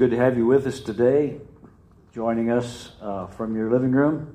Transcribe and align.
good 0.00 0.12
to 0.12 0.16
have 0.16 0.38
you 0.38 0.46
with 0.46 0.66
us 0.66 0.80
today, 0.80 1.36
joining 2.14 2.50
us 2.50 2.92
uh, 3.02 3.26
from 3.26 3.54
your 3.54 3.70
living 3.70 3.92
room. 3.92 4.34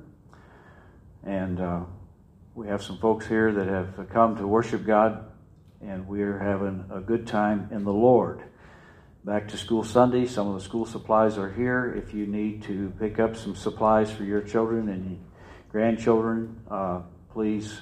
And 1.24 1.60
uh, 1.60 1.80
we 2.54 2.68
have 2.68 2.84
some 2.84 2.98
folks 2.98 3.26
here 3.26 3.52
that 3.52 3.66
have 3.66 4.08
come 4.10 4.36
to 4.36 4.46
worship 4.46 4.86
God, 4.86 5.24
and 5.80 6.06
we're 6.06 6.38
having 6.38 6.84
a 6.94 7.00
good 7.00 7.26
time 7.26 7.68
in 7.72 7.82
the 7.82 7.92
Lord. 7.92 8.44
Back 9.24 9.48
to 9.48 9.56
school 9.56 9.82
Sunday, 9.82 10.26
some 10.26 10.46
of 10.46 10.54
the 10.54 10.60
school 10.60 10.86
supplies 10.86 11.36
are 11.36 11.50
here. 11.50 11.92
If 11.96 12.14
you 12.14 12.28
need 12.28 12.62
to 12.66 12.92
pick 13.00 13.18
up 13.18 13.34
some 13.34 13.56
supplies 13.56 14.08
for 14.08 14.22
your 14.22 14.42
children 14.42 14.88
and 14.88 15.20
grandchildren, 15.72 16.60
uh, 16.70 17.00
please 17.32 17.80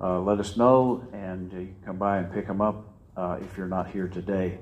uh, 0.00 0.18
let 0.20 0.40
us 0.40 0.56
know, 0.56 1.06
and 1.12 1.52
you 1.52 1.58
can 1.58 1.76
come 1.84 1.98
by 1.98 2.20
and 2.20 2.32
pick 2.32 2.46
them 2.46 2.62
up 2.62 2.86
uh, 3.18 3.36
if 3.42 3.58
you're 3.58 3.66
not 3.66 3.90
here 3.90 4.08
today. 4.08 4.60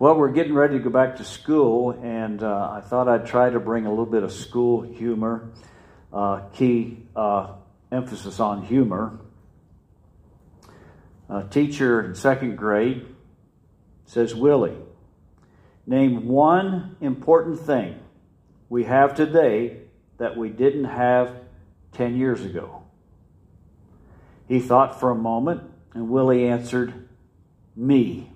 Well, 0.00 0.14
we're 0.14 0.32
getting 0.32 0.54
ready 0.54 0.78
to 0.78 0.82
go 0.82 0.88
back 0.88 1.16
to 1.16 1.24
school, 1.24 1.90
and 1.90 2.42
uh, 2.42 2.70
I 2.72 2.80
thought 2.80 3.06
I'd 3.06 3.26
try 3.26 3.50
to 3.50 3.60
bring 3.60 3.84
a 3.84 3.90
little 3.90 4.06
bit 4.06 4.22
of 4.22 4.32
school 4.32 4.80
humor, 4.80 5.50
uh, 6.10 6.40
key 6.54 7.02
uh, 7.14 7.56
emphasis 7.92 8.40
on 8.40 8.62
humor. 8.62 9.18
A 11.28 11.42
teacher 11.42 12.02
in 12.02 12.14
second 12.14 12.56
grade 12.56 13.14
says, 14.06 14.34
Willie, 14.34 14.78
name 15.86 16.26
one 16.26 16.96
important 17.02 17.60
thing 17.60 18.00
we 18.70 18.84
have 18.84 19.14
today 19.14 19.82
that 20.16 20.34
we 20.34 20.48
didn't 20.48 20.84
have 20.84 21.36
10 21.92 22.16
years 22.16 22.42
ago. 22.42 22.84
He 24.48 24.60
thought 24.60 24.98
for 24.98 25.10
a 25.10 25.14
moment, 25.14 25.60
and 25.92 26.08
Willie 26.08 26.48
answered, 26.48 27.06
Me 27.76 28.30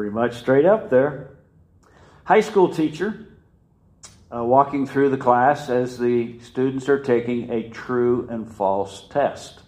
pretty 0.00 0.14
much 0.14 0.38
straight 0.38 0.64
up 0.64 0.88
there. 0.88 1.28
High 2.24 2.40
school 2.40 2.72
teacher 2.72 3.28
uh, 4.34 4.42
walking 4.42 4.86
through 4.86 5.10
the 5.10 5.18
class 5.18 5.68
as 5.68 5.98
the 5.98 6.40
students 6.40 6.88
are 6.88 7.02
taking 7.02 7.50
a 7.50 7.68
true 7.68 8.26
and 8.30 8.50
false 8.50 9.06
test. 9.10 9.60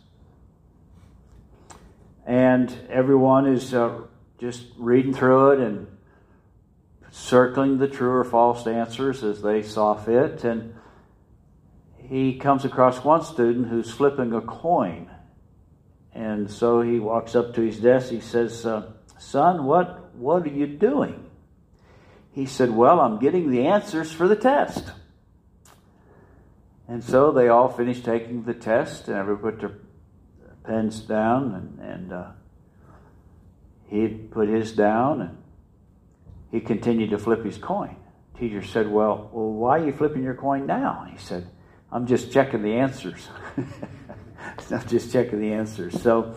And 2.25 2.75
everyone 2.89 3.47
is 3.47 3.75
uh, 3.75 4.05
just 4.39 4.65
reading 4.79 5.13
through 5.13 5.51
it 5.51 5.61
and 5.61 5.87
circling 7.11 7.77
the 7.77 7.89
true 7.89 8.13
or 8.13 8.25
false 8.25 8.67
answers 8.67 9.23
as 9.23 9.43
they 9.43 9.61
saw 9.61 9.97
fit. 9.97 10.45
And 10.45 10.73
he 11.99 12.39
comes 12.39 12.65
across 12.65 13.05
one 13.05 13.23
student 13.23 13.69
who's 13.69 13.91
flipping 13.91 14.33
a 14.33 14.41
coin. 14.41 15.11
And 16.15 16.51
so 16.51 16.81
he 16.81 17.01
walks 17.01 17.35
up 17.35 17.53
to 17.57 17.61
his 17.61 17.79
desk. 17.79 18.11
He 18.11 18.21
says, 18.21 18.65
uh, 18.65 18.93
Son, 19.23 19.65
what 19.65 20.02
what 20.15 20.45
are 20.45 20.51
you 20.51 20.67
doing? 20.67 21.25
He 22.33 22.47
said, 22.47 22.71
Well, 22.71 23.01
I'm 23.01 23.19
getting 23.19 23.51
the 23.51 23.67
answers 23.67 24.11
for 24.13 24.29
the 24.29 24.37
test. 24.37 24.91
And 26.89 27.03
so 27.03 27.33
they 27.33 27.49
all 27.49 27.69
finished 27.69 28.05
taking 28.05 28.43
the 28.43 28.55
test, 28.55 29.09
and 29.09 29.17
everybody 29.17 29.57
put 29.57 29.61
their 29.61 29.79
pens 30.65 31.01
down, 31.01 31.55
and, 31.55 31.91
and 31.91 32.13
uh, 32.13 32.31
he 33.89 34.09
put 34.09 34.49
his 34.49 34.73
down, 34.73 35.21
and 35.23 35.39
he 36.51 36.61
continued 36.61 37.11
to 37.11 37.19
flip 37.19 37.45
his 37.45 37.59
coin. 37.59 37.97
Teacher 38.39 38.63
said, 38.63 38.89
Well, 38.89 39.31
well 39.33 39.53
why 39.53 39.79
are 39.79 39.87
you 39.87 39.93
flipping 39.93 40.23
your 40.23 40.35
coin 40.35 40.67
now? 40.67 41.07
He 41.11 41.19
said, 41.19 41.47
I'm 41.91 42.07
just 42.07 42.33
checking 42.33 42.63
the 42.63 42.75
answers. 42.75 43.29
I'm 44.71 44.89
just 44.89 45.13
checking 45.13 45.41
the 45.41 45.53
answers. 45.53 46.01
So, 46.03 46.35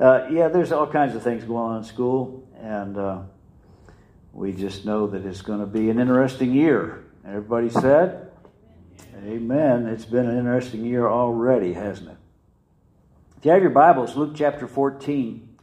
uh, 0.00 0.28
yeah, 0.30 0.48
there's 0.48 0.72
all 0.72 0.86
kinds 0.86 1.14
of 1.14 1.22
things 1.22 1.44
going 1.44 1.72
on 1.72 1.76
in 1.78 1.84
school 1.84 2.48
and 2.60 2.96
uh, 2.96 3.22
we 4.32 4.52
just 4.52 4.84
know 4.84 5.06
that 5.08 5.24
it's 5.24 5.42
going 5.42 5.60
to 5.60 5.66
be 5.66 5.90
an 5.90 5.98
interesting 5.98 6.52
year. 6.52 7.04
Everybody 7.26 7.70
said, 7.70 8.30
Amen. 9.24 9.86
It's 9.86 10.04
been 10.04 10.26
an 10.26 10.38
interesting 10.38 10.84
year 10.84 11.06
already, 11.06 11.74
hasn't 11.74 12.10
it? 12.10 12.16
If 13.38 13.44
you 13.44 13.50
have 13.52 13.62
your 13.62 13.70
Bibles, 13.70 14.16
Luke 14.16 14.32
chapter 14.34 14.66
14 14.66 15.56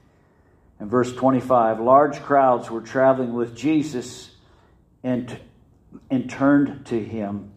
and 0.80 0.92
verse 0.92 1.14
25. 1.14 1.80
Large 1.80 2.22
crowds 2.22 2.70
were 2.70 2.82
traveling 2.82 3.34
with 3.34 3.56
Jesus 3.56 4.32
and, 5.04 5.40
and 6.10 6.30
turned 6.30 6.86
to 6.88 7.04
him, 7.04 7.52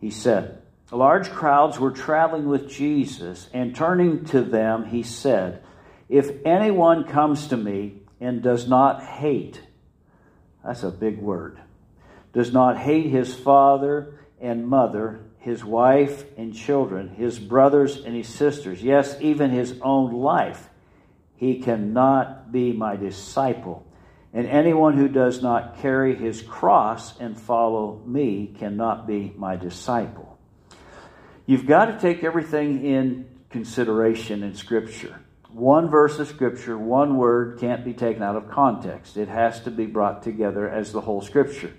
he 0.00 0.10
said. 0.10 0.62
Large 0.92 1.30
crowds 1.30 1.78
were 1.80 1.90
traveling 1.90 2.46
with 2.46 2.68
Jesus, 2.68 3.48
and 3.54 3.74
turning 3.74 4.26
to 4.26 4.42
them, 4.42 4.84
he 4.84 5.02
said, 5.02 5.62
If 6.08 6.44
anyone 6.44 7.04
comes 7.04 7.48
to 7.48 7.56
me 7.56 8.02
and 8.20 8.42
does 8.42 8.68
not 8.68 9.02
hate, 9.02 9.60
that's 10.64 10.82
a 10.82 10.90
big 10.90 11.18
word, 11.18 11.60
does 12.32 12.52
not 12.52 12.78
hate 12.78 13.06
his 13.06 13.34
father 13.34 14.14
and 14.40 14.66
mother, 14.66 15.20
his 15.38 15.64
wife 15.64 16.24
and 16.36 16.54
children, 16.54 17.08
his 17.08 17.38
brothers 17.38 17.96
and 17.96 18.14
his 18.14 18.28
sisters, 18.28 18.82
yes, 18.82 19.16
even 19.20 19.50
his 19.50 19.78
own 19.82 20.12
life, 20.12 20.68
he 21.36 21.60
cannot 21.60 22.52
be 22.52 22.72
my 22.72 22.96
disciple. 22.96 23.86
And 24.32 24.46
anyone 24.46 24.96
who 24.96 25.08
does 25.08 25.42
not 25.42 25.78
carry 25.78 26.14
his 26.14 26.40
cross 26.40 27.18
and 27.18 27.38
follow 27.38 28.00
me 28.06 28.54
cannot 28.58 29.06
be 29.06 29.32
my 29.36 29.56
disciple. 29.56 30.38
You've 31.44 31.66
got 31.66 31.86
to 31.86 31.98
take 31.98 32.24
everything 32.24 32.84
in 32.84 33.28
consideration 33.50 34.42
in 34.42 34.54
Scripture 34.54 35.20
one 35.52 35.88
verse 35.90 36.18
of 36.18 36.28
Scripture, 36.28 36.78
one 36.78 37.16
word 37.16 37.58
can't 37.58 37.84
be 37.84 37.92
taken 37.92 38.22
out 38.22 38.36
of 38.36 38.50
context. 38.50 39.16
It 39.16 39.28
has 39.28 39.60
to 39.60 39.70
be 39.70 39.86
brought 39.86 40.22
together 40.22 40.68
as 40.68 40.92
the 40.92 41.00
whole 41.00 41.20
Scripture. 41.20 41.72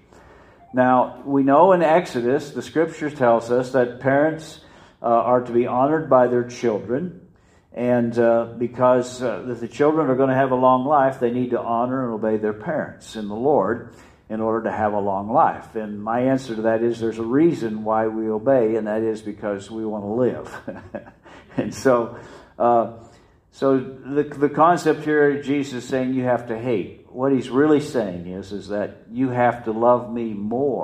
Now, 0.74 1.22
we 1.26 1.44
know 1.44 1.72
in 1.74 1.82
Exodus, 1.82 2.52
the 2.52 2.62
Scripture 2.62 3.10
tells 3.10 3.52
us 3.52 3.72
that 3.72 4.00
parents 4.00 4.60
uh, 5.02 5.06
are 5.06 5.42
to 5.42 5.52
be 5.52 5.68
honored 5.68 6.10
by 6.10 6.28
their 6.28 6.44
children. 6.44 7.28
And 7.74 8.18
uh, 8.20 8.54
because 8.58 9.22
uh, 9.22 9.42
the 9.60 9.68
children 9.68 10.10
are 10.10 10.16
going 10.16 10.30
to 10.30 10.36
have 10.36 10.52
a 10.52 10.56
long 10.56 10.86
life, 10.86 11.20
they 11.20 11.32
need 11.32 11.52
to 11.52 11.60
honor 11.60 12.06
and 12.06 12.14
obey 12.14 12.38
their 12.38 12.54
parents 12.54 13.16
in 13.16 13.28
the 13.28 13.36
Lord 13.36 13.96
in 14.30 14.40
order 14.40 14.70
to 14.70 14.72
have 14.72 14.94
a 14.94 15.00
long 15.00 15.32
life. 15.32 15.76
And 15.76 16.02
my 16.02 16.22
answer 16.22 16.56
to 16.56 16.62
that 16.64 16.84
is 16.84 17.00
there's 17.00 17.20
a 17.20 17.24
reason 17.24 17.84
why 17.84 18.08
we 18.08 18.30
obey, 18.30 18.76
and 18.76 18.88
that 18.88 19.02
is 19.02 19.22
because 19.22 19.70
we 19.70 19.86
want 19.86 20.04
to 20.04 20.08
live. 20.08 21.14
and 21.58 21.74
so, 21.74 22.18
uh, 22.58 22.94
so 23.54 23.78
the, 23.78 24.24
the 24.24 24.50
concept 24.50 25.04
here, 25.04 25.40
Jesus 25.44 25.88
saying 25.88 26.16
you 26.16 26.24
have 26.24 26.48
to 26.48 26.58
hate. 26.58 27.06
What 27.10 27.32
he's 27.32 27.52
really 27.52 27.82
saying 27.82 28.26
is, 28.26 28.52
is 28.52 28.70
that 28.70 29.04
you 29.12 29.30
have 29.30 29.66
to 29.66 29.72
love 29.72 30.12
me 30.12 30.34
more. 30.34 30.84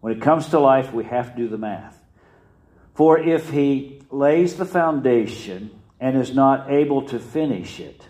When 0.00 0.14
it 0.14 0.22
comes 0.22 0.48
to 0.48 0.60
life, 0.60 0.94
we 0.94 1.04
have 1.04 1.32
to 1.32 1.36
do 1.36 1.48
the 1.48 1.58
math. 1.58 2.02
For 2.94 3.18
if 3.18 3.50
he 3.50 4.00
lays 4.10 4.56
the 4.56 4.64
foundation 4.64 5.78
and 6.00 6.16
is 6.16 6.34
not 6.34 6.70
able 6.70 7.02
to 7.08 7.18
finish 7.18 7.80
it, 7.80 8.02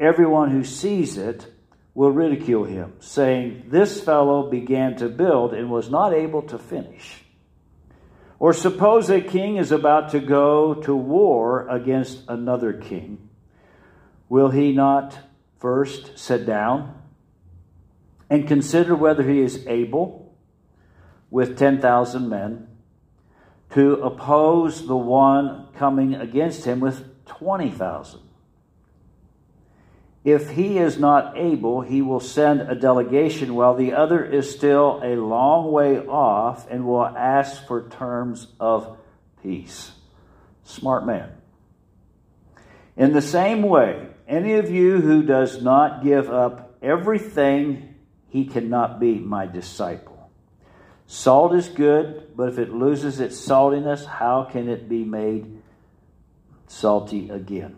everyone 0.00 0.50
who 0.50 0.64
sees 0.64 1.16
it 1.16 1.46
will 1.94 2.10
ridicule 2.10 2.64
him, 2.64 2.94
saying, 2.98 3.66
This 3.68 4.00
fellow 4.00 4.50
began 4.50 4.96
to 4.96 5.08
build 5.08 5.54
and 5.54 5.70
was 5.70 5.88
not 5.88 6.14
able 6.14 6.42
to 6.42 6.58
finish. 6.58 7.23
Or 8.44 8.52
suppose 8.52 9.08
a 9.08 9.22
king 9.22 9.56
is 9.56 9.72
about 9.72 10.10
to 10.10 10.20
go 10.20 10.74
to 10.74 10.94
war 10.94 11.66
against 11.66 12.28
another 12.28 12.74
king. 12.74 13.30
Will 14.28 14.50
he 14.50 14.70
not 14.70 15.18
first 15.60 16.18
sit 16.18 16.44
down 16.44 16.94
and 18.28 18.46
consider 18.46 18.94
whether 18.94 19.22
he 19.22 19.40
is 19.40 19.66
able, 19.66 20.36
with 21.30 21.56
10,000 21.56 22.28
men, 22.28 22.68
to 23.70 23.94
oppose 24.02 24.86
the 24.86 24.94
one 24.94 25.68
coming 25.78 26.14
against 26.14 26.66
him 26.66 26.80
with 26.80 27.24
20,000? 27.24 28.20
If 30.24 30.50
he 30.50 30.78
is 30.78 30.98
not 30.98 31.36
able, 31.36 31.82
he 31.82 32.00
will 32.00 32.20
send 32.20 32.62
a 32.62 32.74
delegation 32.74 33.54
while 33.54 33.74
the 33.74 33.92
other 33.92 34.24
is 34.24 34.50
still 34.50 35.00
a 35.02 35.16
long 35.16 35.70
way 35.70 35.98
off 35.98 36.66
and 36.70 36.86
will 36.86 37.04
ask 37.04 37.66
for 37.66 37.90
terms 37.90 38.46
of 38.58 38.96
peace. 39.42 39.92
Smart 40.64 41.04
man. 41.04 41.30
In 42.96 43.12
the 43.12 43.20
same 43.20 43.62
way, 43.62 44.08
any 44.26 44.54
of 44.54 44.70
you 44.70 44.98
who 44.98 45.22
does 45.22 45.62
not 45.62 46.02
give 46.02 46.30
up 46.30 46.78
everything, 46.80 47.94
he 48.30 48.46
cannot 48.46 48.98
be 48.98 49.18
my 49.18 49.44
disciple. 49.44 50.30
Salt 51.06 51.54
is 51.54 51.68
good, 51.68 52.28
but 52.34 52.48
if 52.48 52.58
it 52.58 52.72
loses 52.72 53.20
its 53.20 53.38
saltiness, 53.38 54.06
how 54.06 54.44
can 54.50 54.70
it 54.70 54.88
be 54.88 55.04
made 55.04 55.60
salty 56.66 57.28
again? 57.28 57.76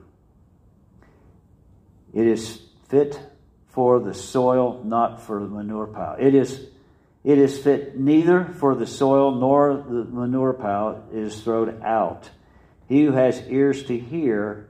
It 2.16 2.26
is 2.26 2.62
fit 2.88 3.20
for 3.68 4.00
the 4.00 4.14
soil, 4.14 4.82
not 4.82 5.20
for 5.20 5.38
the 5.38 5.48
manure 5.48 5.86
pile. 5.86 6.16
It 6.18 6.34
is, 6.34 6.66
it 7.22 7.36
is 7.36 7.58
fit 7.58 7.98
neither 8.00 8.46
for 8.46 8.74
the 8.74 8.86
soil 8.86 9.34
nor 9.34 9.76
the 9.76 10.04
manure 10.04 10.54
pile 10.54 11.04
is 11.12 11.42
thrown 11.42 11.82
out. 11.82 12.30
He 12.88 13.04
who 13.04 13.12
has 13.12 13.42
ears 13.48 13.82
to 13.84 13.98
hear, 13.98 14.66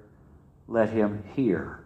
let 0.67 0.91
him 0.91 1.23
hear. 1.37 1.79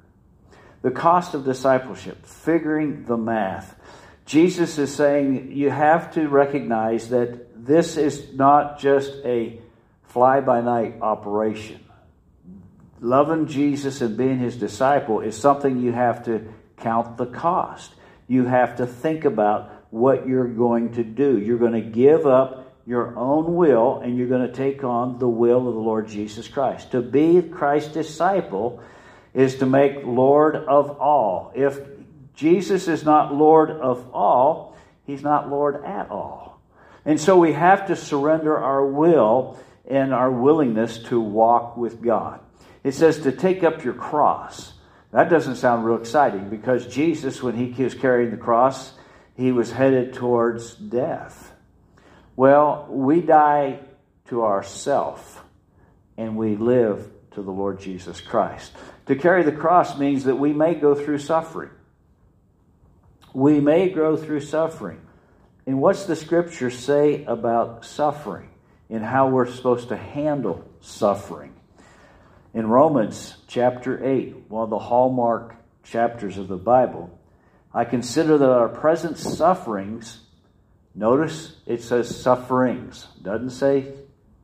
The 0.80 0.92
cost 0.92 1.34
of 1.34 1.44
discipleship, 1.44 2.24
figuring 2.24 3.04
the 3.04 3.18
math. 3.18 3.78
Jesus 4.24 4.78
is 4.78 4.94
saying 4.94 5.52
you 5.52 5.68
have 5.68 6.14
to 6.14 6.26
recognize 6.26 7.10
that 7.10 7.66
this 7.66 7.98
is 7.98 8.32
not 8.32 8.78
just 8.78 9.12
a 9.26 9.60
fly 10.04 10.40
by 10.40 10.62
night 10.62 11.02
operation. 11.02 11.80
Loving 13.00 13.47
Jesus 13.47 14.00
and 14.02 14.17
being 14.17 14.38
his 14.38 14.56
disciple 14.56 15.20
is 15.20 15.37
something 15.37 15.79
you 15.79 15.93
have 15.93 16.25
to 16.26 16.52
count 16.76 17.17
the 17.17 17.26
cost. 17.26 17.94
You 18.29 18.44
have 18.44 18.76
to 18.76 18.87
think 18.87 19.25
about 19.25 19.70
what 19.91 20.26
you're 20.26 20.49
going 20.49 20.93
to 20.93 21.05
do. 21.05 21.38
You're 21.38 21.58
going 21.58 21.73
to 21.73 21.81
give 21.81 22.26
up 22.26 22.73
your 22.87 23.17
own 23.17 23.55
will 23.56 24.00
and 24.00 24.19
you're 24.19 24.29
going 24.29 24.47
to 24.47 24.52
take 24.52 24.85
on 24.85 25.19
the 25.19 25.29
will 25.29 25.69
of 25.69 25.75
the 25.75 25.81
Lord 25.81 26.08
Jesus 26.08 26.47
Christ. 26.49 26.93
To 26.93 27.00
be 27.00 27.41
Christ's 27.41 27.93
disciple 27.93 28.82
is 29.32 29.56
to 29.56 29.67
make 29.67 30.05
Lord 30.05 30.56
of 30.56 31.00
all. 31.00 31.53
If 31.55 31.79
Jesus 32.35 32.88
is 32.88 33.05
not 33.05 33.35
Lord 33.35 33.70
of 33.70 34.12
all, 34.14 34.76
he's 35.06 35.23
not 35.23 35.49
Lord 35.49 35.85
at 35.85 36.11
all. 36.11 36.61
And 37.05 37.20
so 37.20 37.38
we 37.38 37.53
have 37.53 37.87
to 37.87 37.96
surrender 37.96 38.58
our 38.58 38.85
will 38.85 39.58
and 39.88 40.12
our 40.12 40.31
willingness 40.31 40.99
to 41.05 41.20
walk 41.20 41.76
with 41.76 42.03
God. 42.03 42.41
It 42.82 42.93
says 42.93 43.21
to 43.21 43.32
take 43.32 43.62
up 43.62 43.85
your 43.85 43.94
cross. 43.94 44.73
That 45.12 45.29
doesn't 45.29 45.56
sound 45.56 45.85
real 45.85 45.99
exciting 45.99 46.49
because 46.49 46.87
Jesus, 46.87 47.43
when 47.43 47.56
he 47.56 47.82
was 47.82 47.94
carrying 47.94 48.31
the 48.31 48.37
cross, 48.37 48.93
he 49.37 49.53
was 49.53 49.71
headed 49.71 50.15
towards 50.15 50.75
death. 50.75 51.53
Well, 52.37 52.87
we 52.88 53.21
die 53.21 53.81
to 54.29 54.44
ourself 54.44 55.44
and 56.17 56.37
we 56.37 56.56
live 56.56 57.11
to 57.32 57.43
the 57.43 57.50
Lord 57.50 57.81
Jesus 57.81 58.21
Christ. 58.21 58.73
To 59.06 59.17
carry 59.17 59.43
the 59.43 59.53
cross 59.53 59.99
means 59.99 60.25
that 60.25 60.37
we 60.37 60.53
may 60.53 60.75
go 60.75 60.94
through 60.94 61.19
suffering. 61.19 61.71
We 63.32 63.61
may 63.61 63.91
go 63.91 64.17
through 64.17 64.41
suffering. 64.41 65.00
And 65.67 65.81
what's 65.81 66.05
the 66.05 66.17
scripture 66.17 66.71
say 66.71 67.25
about 67.25 67.85
suffering 67.85 68.49
and 68.88 69.05
how 69.05 69.29
we're 69.29 69.47
supposed 69.47 69.88
to 69.88 69.97
handle 69.97 70.65
suffering? 70.81 71.55
In 72.52 72.67
Romans 72.67 73.37
chapter 73.47 74.05
8, 74.05 74.49
one 74.49 74.64
of 74.64 74.70
the 74.70 74.79
hallmark 74.79 75.55
chapters 75.85 76.37
of 76.37 76.49
the 76.49 76.56
Bible, 76.56 77.17
I 77.73 77.85
consider 77.85 78.38
that 78.38 78.50
our 78.50 78.69
present 78.69 79.19
sufferings, 79.19 80.20
notice 80.93 81.56
it 81.67 81.82
says 81.82 82.20
sufferings, 82.20 83.06
doesn't 83.23 83.50
say 83.50 83.93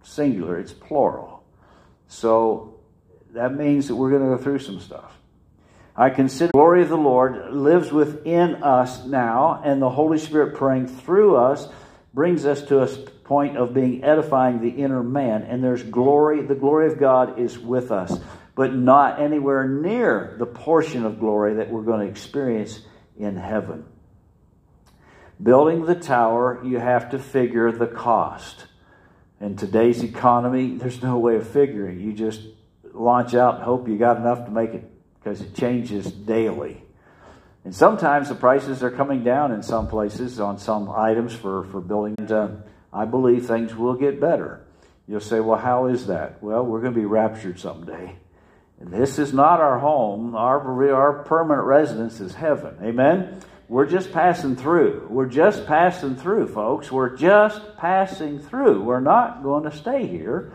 singular, 0.04 0.56
it's 0.56 0.72
plural. 0.72 1.42
So 2.06 2.78
that 3.32 3.54
means 3.54 3.88
that 3.88 3.96
we're 3.96 4.10
going 4.10 4.22
to 4.22 4.36
go 4.36 4.42
through 4.42 4.60
some 4.60 4.78
stuff. 4.78 5.12
I 5.96 6.10
consider 6.10 6.48
the 6.48 6.58
glory 6.58 6.82
of 6.82 6.88
the 6.88 6.96
Lord 6.96 7.52
lives 7.52 7.90
within 7.90 8.62
us 8.62 9.04
now, 9.04 9.60
and 9.64 9.82
the 9.82 9.90
Holy 9.90 10.18
Spirit 10.18 10.54
praying 10.54 10.86
through 10.86 11.36
us 11.36 11.68
brings 12.14 12.46
us 12.46 12.62
to 12.62 12.82
a 12.82 12.88
point 13.26 13.56
of 13.56 13.74
being 13.74 14.04
edifying 14.04 14.60
the 14.60 14.68
inner 14.68 15.02
man. 15.02 15.42
And 15.42 15.62
there's 15.62 15.82
glory, 15.82 16.42
the 16.42 16.54
glory 16.54 16.86
of 16.92 16.98
God 16.98 17.40
is 17.40 17.58
with 17.58 17.90
us, 17.90 18.16
but 18.54 18.74
not 18.74 19.20
anywhere 19.20 19.68
near 19.68 20.36
the 20.38 20.46
portion 20.46 21.04
of 21.04 21.18
glory 21.18 21.54
that 21.54 21.70
we're 21.70 21.82
going 21.82 22.06
to 22.06 22.10
experience 22.10 22.80
in 23.18 23.36
heaven. 23.36 23.84
Building 25.42 25.84
the 25.84 25.96
tower, 25.96 26.62
you 26.64 26.78
have 26.78 27.10
to 27.10 27.18
figure 27.18 27.72
the 27.72 27.88
cost. 27.88 28.66
In 29.40 29.56
today's 29.56 30.02
economy, 30.02 30.76
there's 30.76 31.02
no 31.02 31.18
way 31.18 31.36
of 31.36 31.48
figuring. 31.48 32.00
You 32.00 32.12
just 32.12 32.40
launch 32.94 33.34
out 33.34 33.56
and 33.56 33.64
hope 33.64 33.88
you 33.88 33.98
got 33.98 34.18
enough 34.18 34.46
to 34.46 34.50
make 34.52 34.70
it 34.70 34.90
because 35.18 35.40
it 35.40 35.52
changes 35.54 36.10
daily. 36.10 36.80
And 37.64 37.74
sometimes 37.74 38.28
the 38.28 38.36
prices 38.36 38.84
are 38.84 38.92
coming 38.92 39.24
down 39.24 39.50
in 39.50 39.64
some 39.64 39.88
places 39.88 40.38
on 40.38 40.58
some 40.58 40.88
items 40.88 41.34
for, 41.34 41.64
for 41.64 41.80
building. 41.80 42.14
I 42.96 43.04
believe 43.04 43.46
things 43.46 43.74
will 43.74 43.94
get 43.94 44.20
better. 44.20 44.64
You'll 45.06 45.20
say, 45.20 45.40
well, 45.40 45.58
how 45.58 45.86
is 45.86 46.06
that? 46.06 46.42
Well, 46.42 46.64
we're 46.64 46.80
going 46.80 46.94
to 46.94 46.98
be 46.98 47.06
raptured 47.06 47.60
someday. 47.60 48.16
This 48.80 49.18
is 49.18 49.32
not 49.32 49.60
our 49.60 49.78
home. 49.78 50.34
Our, 50.34 50.92
our 50.94 51.22
permanent 51.24 51.66
residence 51.66 52.20
is 52.20 52.34
heaven. 52.34 52.76
Amen? 52.82 53.40
We're 53.68 53.86
just 53.86 54.12
passing 54.12 54.56
through. 54.56 55.08
We're 55.10 55.26
just 55.26 55.66
passing 55.66 56.16
through, 56.16 56.48
folks. 56.48 56.90
We're 56.90 57.16
just 57.16 57.76
passing 57.78 58.38
through. 58.38 58.82
We're 58.82 59.00
not 59.00 59.42
going 59.42 59.64
to 59.64 59.76
stay 59.76 60.06
here. 60.06 60.52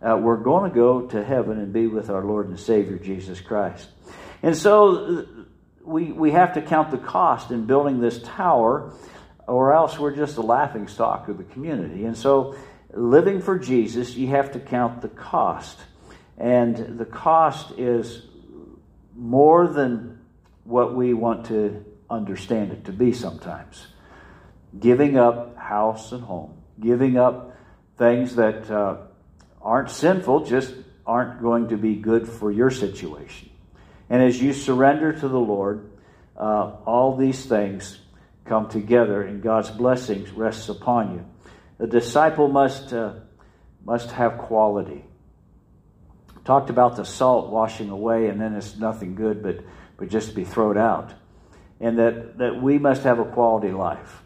Uh, 0.00 0.16
we're 0.16 0.36
going 0.36 0.70
to 0.70 0.74
go 0.74 1.02
to 1.08 1.24
heaven 1.24 1.58
and 1.58 1.72
be 1.72 1.86
with 1.86 2.10
our 2.10 2.24
Lord 2.24 2.48
and 2.48 2.58
Savior, 2.58 2.98
Jesus 2.98 3.40
Christ. 3.40 3.88
And 4.42 4.56
so 4.56 5.26
we, 5.84 6.12
we 6.12 6.32
have 6.32 6.54
to 6.54 6.62
count 6.62 6.90
the 6.90 6.98
cost 6.98 7.50
in 7.50 7.66
building 7.66 8.00
this 8.00 8.20
tower, 8.22 8.92
or 9.52 9.72
else 9.72 9.98
we're 9.98 10.16
just 10.16 10.38
a 10.38 10.42
laughing 10.42 10.88
stock 10.88 11.28
of 11.28 11.36
the 11.36 11.44
community. 11.44 12.04
And 12.04 12.16
so, 12.16 12.56
living 12.92 13.40
for 13.40 13.58
Jesus, 13.58 14.14
you 14.14 14.28
have 14.28 14.52
to 14.52 14.60
count 14.60 15.02
the 15.02 15.08
cost. 15.08 15.78
And 16.38 16.98
the 16.98 17.04
cost 17.04 17.78
is 17.78 18.22
more 19.14 19.66
than 19.66 20.20
what 20.64 20.94
we 20.94 21.12
want 21.12 21.46
to 21.46 21.84
understand 22.08 22.72
it 22.72 22.86
to 22.86 22.92
be 22.92 23.12
sometimes. 23.12 23.86
Giving 24.78 25.18
up 25.18 25.56
house 25.56 26.12
and 26.12 26.22
home, 26.22 26.54
giving 26.80 27.18
up 27.18 27.56
things 27.98 28.36
that 28.36 28.70
uh, 28.70 28.96
aren't 29.60 29.90
sinful, 29.90 30.46
just 30.46 30.74
aren't 31.06 31.42
going 31.42 31.68
to 31.68 31.76
be 31.76 31.96
good 31.96 32.26
for 32.26 32.50
your 32.50 32.70
situation. 32.70 33.50
And 34.08 34.22
as 34.22 34.40
you 34.40 34.54
surrender 34.54 35.12
to 35.12 35.28
the 35.28 35.38
Lord, 35.38 35.90
uh, 36.36 36.76
all 36.86 37.16
these 37.16 37.44
things 37.44 37.98
come 38.44 38.68
together 38.68 39.22
and 39.22 39.42
God's 39.42 39.70
blessings 39.70 40.30
rests 40.30 40.68
upon 40.68 41.14
you. 41.14 41.26
The 41.78 41.86
disciple 41.86 42.48
must, 42.48 42.92
uh, 42.92 43.14
must 43.84 44.10
have 44.12 44.38
quality 44.38 45.04
talked 46.44 46.70
about 46.70 46.96
the 46.96 47.04
salt 47.04 47.50
washing 47.50 47.90
away 47.90 48.28
and 48.28 48.40
then 48.40 48.54
it's 48.54 48.76
nothing 48.76 49.14
good 49.14 49.42
but, 49.42 49.58
but 49.96 50.08
just 50.08 50.30
to 50.30 50.34
be 50.34 50.44
thrown 50.44 50.76
out. 50.76 51.12
And 51.80 51.98
that, 51.98 52.38
that 52.38 52.62
we 52.62 52.78
must 52.78 53.02
have 53.02 53.18
a 53.18 53.24
quality 53.24 53.70
life. 53.70 54.22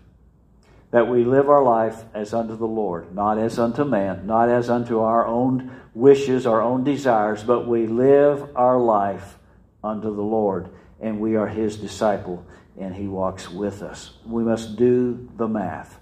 That 0.91 1.09
we 1.09 1.25
live 1.25 1.49
our 1.49 1.63
life 1.63 2.05
as 2.15 2.33
unto 2.33 2.57
the 2.57 2.67
Lord, 2.67 3.15
not 3.15 3.39
as 3.39 3.59
unto 3.59 3.85
man, 3.85 4.27
not 4.27 4.49
as 4.49 4.71
unto 4.71 5.01
our 5.01 5.27
own 5.27 5.75
wishes, 5.95 6.47
our 6.47 6.63
own 6.63 6.85
desires, 6.85 7.43
but 7.43 7.67
we 7.67 7.87
live 7.87 8.57
our 8.57 8.79
life 8.79 9.39
unto 9.83 10.15
the 10.15 10.23
Lord. 10.23 10.71
And 11.01 11.21
we 11.21 11.37
are 11.37 11.47
his 11.47 11.77
disciple, 11.77 12.47
and 12.79 12.95
he 12.95 13.07
walks 13.07 13.51
with 13.51 13.83
us. 13.83 14.13
We 14.25 14.43
must 14.43 14.77
do 14.77 15.29
the 15.37 15.47
math 15.47 15.99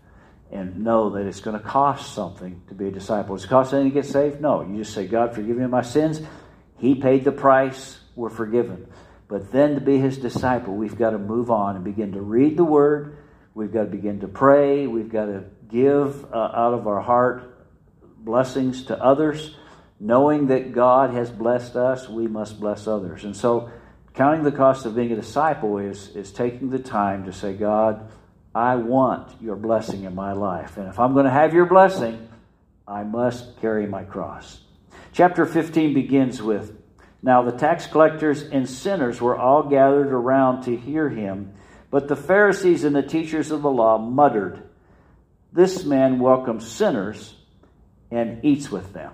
and 0.52 0.84
know 0.84 1.10
that 1.10 1.26
it's 1.26 1.40
going 1.40 1.58
to 1.58 1.64
cost 1.64 2.14
something 2.14 2.62
to 2.68 2.74
be 2.74 2.86
a 2.86 2.90
disciple. 2.90 3.34
Does 3.34 3.44
it 3.44 3.48
cost 3.48 3.74
anything 3.74 3.90
to 3.90 3.94
get 4.02 4.06
saved? 4.06 4.40
No. 4.40 4.62
You 4.62 4.78
just 4.78 4.94
say, 4.94 5.06
God, 5.06 5.34
forgive 5.34 5.56
me 5.56 5.66
my 5.66 5.82
sins. 5.82 6.20
He 6.78 6.94
paid 6.94 7.24
the 7.24 7.32
price. 7.32 7.98
We're 8.14 8.30
forgiven. 8.30 8.86
But 9.26 9.50
then 9.50 9.74
to 9.74 9.80
be 9.80 9.98
his 9.98 10.18
disciple, 10.18 10.74
we've 10.74 10.96
got 10.96 11.10
to 11.10 11.18
move 11.18 11.50
on 11.50 11.76
and 11.76 11.84
begin 11.84 12.12
to 12.12 12.20
read 12.20 12.56
the 12.56 12.64
word. 12.64 13.18
We've 13.54 13.72
got 13.72 13.84
to 13.84 13.90
begin 13.90 14.20
to 14.20 14.28
pray. 14.28 14.86
We've 14.86 15.10
got 15.10 15.26
to 15.26 15.44
give 15.68 16.32
uh, 16.32 16.36
out 16.36 16.74
of 16.74 16.86
our 16.86 17.00
heart 17.00 17.66
blessings 18.18 18.84
to 18.84 19.02
others. 19.02 19.56
Knowing 19.98 20.48
that 20.48 20.72
God 20.72 21.14
has 21.14 21.30
blessed 21.30 21.76
us, 21.76 22.08
we 22.08 22.26
must 22.26 22.60
bless 22.60 22.86
others. 22.86 23.24
And 23.24 23.36
so, 23.36 23.70
counting 24.14 24.44
the 24.44 24.52
cost 24.52 24.87
of 24.87 24.94
being 24.94 25.12
a 25.12 25.16
disciple 25.16 25.78
is, 25.78 26.09
is 26.11 26.33
taking 26.33 26.71
the 26.71 26.78
time 26.78 27.25
to 27.25 27.33
say, 27.33 27.52
God, 27.52 28.11
I 28.54 28.76
want 28.76 29.42
your 29.42 29.56
blessing 29.56 30.04
in 30.04 30.14
my 30.14 30.33
life. 30.33 30.76
And 30.76 30.88
if 30.88 31.00
I'm 31.00 31.12
going 31.12 31.25
to 31.25 31.30
have 31.30 31.52
your 31.52 31.66
blessing, 31.66 32.28
I 32.87 33.02
must 33.02 33.61
carry 33.61 33.87
my 33.87 34.04
cross. 34.04 34.61
Chapter 35.12 35.44
15 35.44 35.94
begins 35.94 36.40
with 36.40 36.76
Now 37.23 37.42
the 37.42 37.56
tax 37.56 37.87
collectors 37.87 38.42
and 38.42 38.68
sinners 38.68 39.21
were 39.21 39.37
all 39.37 39.64
gathered 39.64 40.12
around 40.12 40.62
to 40.62 40.76
hear 40.76 41.09
him, 41.09 41.54
but 41.90 42.06
the 42.06 42.16
Pharisees 42.16 42.85
and 42.85 42.94
the 42.94 43.02
teachers 43.02 43.50
of 43.50 43.62
the 43.62 43.71
law 43.71 43.99
muttered, 43.99 44.62
This 45.52 45.85
man 45.85 46.21
welcomes 46.21 46.71
sinners 46.71 47.35
and 48.12 48.44
eats 48.44 48.71
with 48.71 48.92
them. 48.92 49.12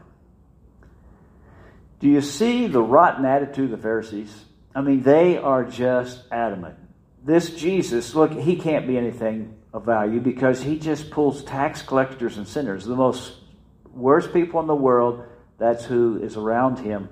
Do 2.00 2.08
you 2.08 2.20
see 2.20 2.66
the 2.66 2.82
rotten 2.82 3.24
attitude 3.24 3.66
of 3.66 3.70
the 3.70 3.82
Pharisees? 3.82 4.44
I 4.74 4.82
mean, 4.82 5.02
they 5.02 5.36
are 5.36 5.64
just 5.64 6.22
adamant 6.30 6.76
this 7.24 7.50
Jesus, 7.50 8.14
look, 8.14 8.32
he 8.32 8.56
can't 8.56 8.86
be 8.86 8.96
anything 8.96 9.54
of 9.72 9.84
value 9.84 10.20
because 10.20 10.62
he 10.62 10.78
just 10.78 11.10
pulls 11.10 11.44
tax 11.44 11.82
collectors 11.82 12.36
and 12.36 12.48
sinners, 12.48 12.84
the 12.84 12.96
most 12.96 13.34
worst 13.92 14.32
people 14.32 14.60
in 14.60 14.66
the 14.66 14.74
world. 14.74 15.24
That's 15.58 15.84
who 15.84 16.22
is 16.22 16.36
around 16.36 16.78
him. 16.78 17.08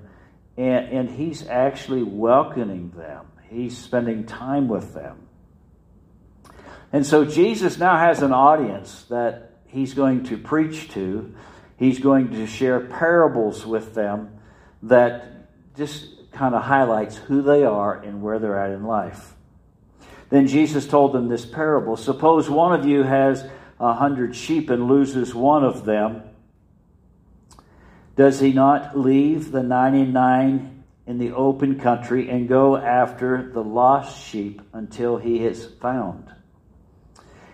And, 0.56 0.88
and 0.88 1.10
he's 1.10 1.46
actually 1.46 2.02
welcoming 2.02 2.90
them, 2.96 3.26
he's 3.48 3.76
spending 3.76 4.24
time 4.26 4.68
with 4.68 4.94
them. 4.94 5.28
And 6.90 7.04
so 7.04 7.26
Jesus 7.26 7.76
now 7.76 7.98
has 7.98 8.22
an 8.22 8.32
audience 8.32 9.04
that 9.10 9.58
he's 9.66 9.92
going 9.92 10.24
to 10.24 10.38
preach 10.38 10.90
to. 10.92 11.34
He's 11.76 12.00
going 12.00 12.30
to 12.30 12.46
share 12.46 12.80
parables 12.80 13.64
with 13.64 13.94
them 13.94 14.40
that 14.84 15.76
just 15.76 16.08
kind 16.32 16.54
of 16.54 16.62
highlights 16.62 17.16
who 17.16 17.42
they 17.42 17.64
are 17.64 17.94
and 17.94 18.22
where 18.22 18.38
they're 18.38 18.58
at 18.58 18.70
in 18.70 18.84
life. 18.84 19.34
Then 20.30 20.46
Jesus 20.46 20.86
told 20.86 21.12
them 21.12 21.28
this 21.28 21.46
parable 21.46 21.96
Suppose 21.96 22.50
one 22.50 22.78
of 22.78 22.86
you 22.86 23.02
has 23.02 23.44
a 23.80 23.94
hundred 23.94 24.34
sheep 24.34 24.70
and 24.70 24.88
loses 24.88 25.34
one 25.34 25.64
of 25.64 25.84
them. 25.84 26.22
Does 28.16 28.40
he 28.40 28.52
not 28.52 28.98
leave 28.98 29.52
the 29.52 29.62
99 29.62 30.84
in 31.06 31.18
the 31.18 31.32
open 31.32 31.78
country 31.78 32.28
and 32.28 32.48
go 32.48 32.76
after 32.76 33.50
the 33.52 33.62
lost 33.62 34.26
sheep 34.26 34.60
until 34.72 35.16
he 35.16 35.38
is 35.44 35.64
found? 35.80 36.32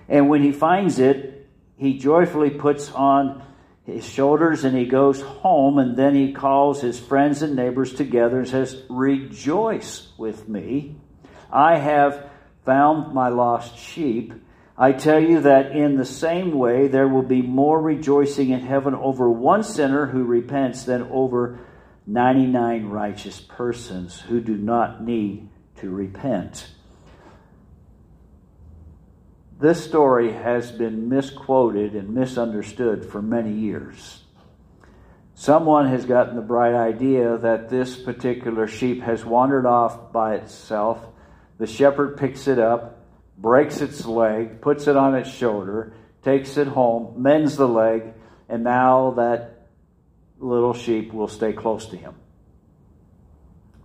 And 0.08 0.28
when 0.28 0.42
he 0.42 0.52
finds 0.52 0.98
it, 0.98 1.48
he 1.76 1.98
joyfully 1.98 2.50
puts 2.50 2.90
on 2.90 3.42
his 3.86 4.08
shoulders 4.08 4.64
and 4.64 4.76
he 4.76 4.86
goes 4.86 5.20
home 5.20 5.78
and 5.78 5.96
then 5.96 6.14
he 6.14 6.32
calls 6.32 6.80
his 6.80 6.98
friends 6.98 7.42
and 7.42 7.54
neighbors 7.54 7.92
together 7.92 8.38
and 8.38 8.48
says, 8.48 8.82
Rejoice 8.88 10.08
with 10.16 10.48
me. 10.48 10.96
I 11.52 11.78
have 11.78 12.30
found 12.64 13.14
my 13.14 13.28
lost 13.28 13.76
sheep. 13.76 14.32
I 14.76 14.92
tell 14.92 15.20
you 15.20 15.42
that 15.42 15.72
in 15.72 15.96
the 15.96 16.04
same 16.04 16.58
way 16.58 16.88
there 16.88 17.06
will 17.06 17.22
be 17.22 17.42
more 17.42 17.80
rejoicing 17.80 18.50
in 18.50 18.60
heaven 18.60 18.94
over 18.94 19.30
one 19.30 19.62
sinner 19.62 20.06
who 20.06 20.24
repents 20.24 20.84
than 20.84 21.02
over 21.02 21.60
99 22.06 22.86
righteous 22.86 23.38
persons 23.40 24.18
who 24.18 24.40
do 24.40 24.56
not 24.56 25.02
need 25.04 25.48
to 25.76 25.90
repent. 25.90 26.73
This 29.58 29.84
story 29.84 30.32
has 30.32 30.72
been 30.72 31.08
misquoted 31.08 31.94
and 31.94 32.12
misunderstood 32.12 33.04
for 33.04 33.22
many 33.22 33.52
years. 33.52 34.24
Someone 35.34 35.88
has 35.88 36.04
gotten 36.06 36.34
the 36.34 36.42
bright 36.42 36.74
idea 36.74 37.38
that 37.38 37.68
this 37.68 37.96
particular 37.96 38.66
sheep 38.66 39.02
has 39.02 39.24
wandered 39.24 39.64
off 39.64 40.12
by 40.12 40.34
itself. 40.34 41.06
The 41.58 41.68
shepherd 41.68 42.16
picks 42.16 42.48
it 42.48 42.58
up, 42.58 43.06
breaks 43.38 43.80
its 43.80 44.04
leg, 44.04 44.60
puts 44.60 44.88
it 44.88 44.96
on 44.96 45.14
its 45.14 45.30
shoulder, 45.30 45.94
takes 46.22 46.56
it 46.56 46.66
home, 46.66 47.22
mends 47.22 47.56
the 47.56 47.68
leg, 47.68 48.12
and 48.48 48.64
now 48.64 49.12
that 49.12 49.68
little 50.40 50.74
sheep 50.74 51.12
will 51.12 51.28
stay 51.28 51.52
close 51.52 51.86
to 51.86 51.96
him. 51.96 52.14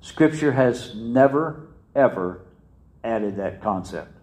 Scripture 0.02 0.52
has 0.52 0.96
never, 0.96 1.68
ever 1.94 2.42
added 3.04 3.38
that 3.38 3.62
concept 3.62 4.19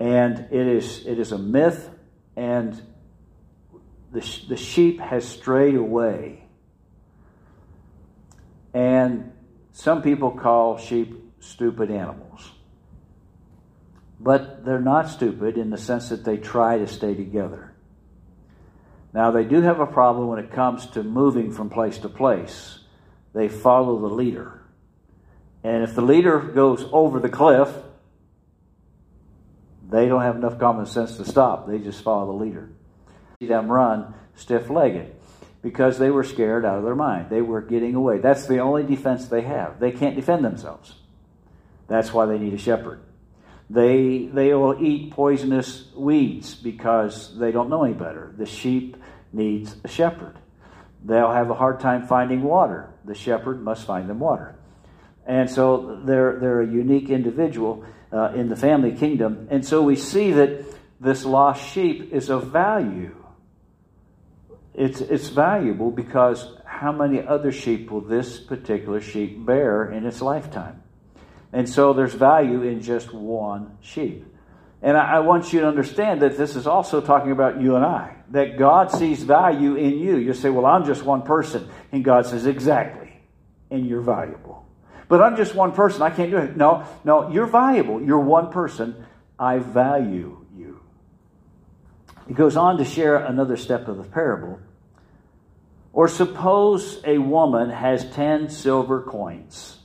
and 0.00 0.48
it 0.50 0.66
is 0.66 1.06
it 1.06 1.18
is 1.18 1.32
a 1.32 1.38
myth, 1.38 1.90
and 2.36 2.80
the 4.12 4.20
the 4.48 4.56
sheep 4.56 5.00
has 5.00 5.26
strayed 5.26 5.74
away. 5.74 6.44
And 8.74 9.32
some 9.72 10.02
people 10.02 10.30
call 10.30 10.78
sheep 10.78 11.14
stupid 11.40 11.90
animals. 11.90 12.52
But 14.20 14.64
they're 14.64 14.80
not 14.80 15.08
stupid 15.08 15.56
in 15.56 15.70
the 15.70 15.78
sense 15.78 16.08
that 16.08 16.24
they 16.24 16.36
try 16.36 16.78
to 16.78 16.86
stay 16.86 17.14
together. 17.14 17.72
Now, 19.12 19.30
they 19.30 19.44
do 19.44 19.62
have 19.62 19.80
a 19.80 19.86
problem 19.86 20.28
when 20.28 20.38
it 20.38 20.52
comes 20.52 20.86
to 20.90 21.02
moving 21.02 21.52
from 21.52 21.70
place 21.70 21.98
to 21.98 22.08
place. 22.08 22.80
They 23.32 23.48
follow 23.48 24.00
the 24.00 24.14
leader. 24.14 24.62
And 25.62 25.82
if 25.82 25.94
the 25.94 26.02
leader 26.02 26.38
goes 26.40 26.84
over 26.92 27.20
the 27.20 27.28
cliff, 27.28 27.68
they 29.90 30.06
don't 30.06 30.22
have 30.22 30.36
enough 30.36 30.58
common 30.58 30.86
sense 30.86 31.16
to 31.16 31.24
stop. 31.24 31.66
They 31.66 31.78
just 31.78 32.02
follow 32.02 32.26
the 32.26 32.44
leader. 32.44 32.70
See 33.40 33.46
them 33.46 33.70
run 33.70 34.14
stiff 34.34 34.70
legged 34.70 35.14
because 35.62 35.98
they 35.98 36.10
were 36.10 36.24
scared 36.24 36.64
out 36.64 36.78
of 36.78 36.84
their 36.84 36.94
mind. 36.94 37.30
They 37.30 37.40
were 37.40 37.60
getting 37.60 37.94
away. 37.94 38.18
That's 38.18 38.46
the 38.46 38.58
only 38.58 38.84
defense 38.84 39.26
they 39.26 39.42
have. 39.42 39.80
They 39.80 39.92
can't 39.92 40.16
defend 40.16 40.44
themselves. 40.44 40.94
That's 41.88 42.12
why 42.12 42.26
they 42.26 42.38
need 42.38 42.54
a 42.54 42.58
shepherd. 42.58 43.00
They, 43.70 44.30
they 44.32 44.54
will 44.54 44.82
eat 44.82 45.10
poisonous 45.10 45.88
weeds 45.94 46.54
because 46.54 47.36
they 47.38 47.50
don't 47.50 47.68
know 47.68 47.84
any 47.84 47.94
better. 47.94 48.32
The 48.36 48.46
sheep 48.46 48.96
needs 49.32 49.76
a 49.84 49.88
shepherd. 49.88 50.38
They'll 51.04 51.32
have 51.32 51.50
a 51.50 51.54
hard 51.54 51.80
time 51.80 52.06
finding 52.06 52.42
water. 52.42 52.90
The 53.04 53.14
shepherd 53.14 53.62
must 53.62 53.86
find 53.86 54.08
them 54.08 54.20
water. 54.20 54.56
And 55.26 55.50
so 55.50 56.00
they're, 56.04 56.38
they're 56.38 56.62
a 56.62 56.66
unique 56.66 57.10
individual 57.10 57.84
uh, 58.12 58.32
in 58.34 58.48
the 58.48 58.56
family 58.56 58.92
kingdom. 58.92 59.48
And 59.50 59.64
so 59.64 59.82
we 59.82 59.96
see 59.96 60.32
that 60.32 60.64
this 61.00 61.24
lost 61.24 61.72
sheep 61.72 62.12
is 62.12 62.30
of 62.30 62.48
value. 62.48 63.14
It's, 64.74 65.00
it's 65.00 65.28
valuable 65.28 65.90
because 65.90 66.46
how 66.64 66.92
many 66.92 67.20
other 67.20 67.52
sheep 67.52 67.90
will 67.90 68.00
this 68.00 68.38
particular 68.38 69.00
sheep 69.00 69.44
bear 69.44 69.90
in 69.90 70.06
its 70.06 70.22
lifetime? 70.22 70.82
And 71.52 71.68
so 71.68 71.92
there's 71.92 72.14
value 72.14 72.62
in 72.62 72.82
just 72.82 73.12
one 73.12 73.78
sheep. 73.80 74.24
And 74.82 74.96
I, 74.96 75.16
I 75.16 75.18
want 75.20 75.52
you 75.52 75.60
to 75.60 75.68
understand 75.68 76.22
that 76.22 76.36
this 76.36 76.54
is 76.54 76.66
also 76.66 77.00
talking 77.00 77.32
about 77.32 77.60
you 77.60 77.74
and 77.74 77.84
I, 77.84 78.14
that 78.30 78.58
God 78.58 78.92
sees 78.92 79.22
value 79.22 79.74
in 79.74 79.98
you. 79.98 80.16
You 80.18 80.34
say, 80.34 80.50
Well, 80.50 80.66
I'm 80.66 80.84
just 80.84 81.02
one 81.02 81.22
person. 81.22 81.68
And 81.90 82.04
God 82.04 82.26
says, 82.26 82.46
Exactly. 82.46 83.20
And 83.70 83.86
you're 83.86 84.02
valuable. 84.02 84.67
But 85.08 85.22
I'm 85.22 85.36
just 85.36 85.54
one 85.54 85.72
person. 85.72 86.02
I 86.02 86.10
can't 86.10 86.30
do 86.30 86.36
it. 86.36 86.56
No, 86.56 86.86
no, 87.02 87.30
you're 87.30 87.46
valuable. 87.46 88.00
You're 88.00 88.20
one 88.20 88.50
person. 88.50 89.06
I 89.38 89.58
value 89.58 90.44
you. 90.54 90.80
He 92.26 92.34
goes 92.34 92.56
on 92.56 92.76
to 92.76 92.84
share 92.84 93.16
another 93.16 93.56
step 93.56 93.88
of 93.88 93.96
the 93.96 94.04
parable. 94.04 94.60
Or 95.94 96.08
suppose 96.08 97.00
a 97.04 97.18
woman 97.18 97.70
has 97.70 98.08
10 98.12 98.50
silver 98.50 99.02
coins 99.02 99.78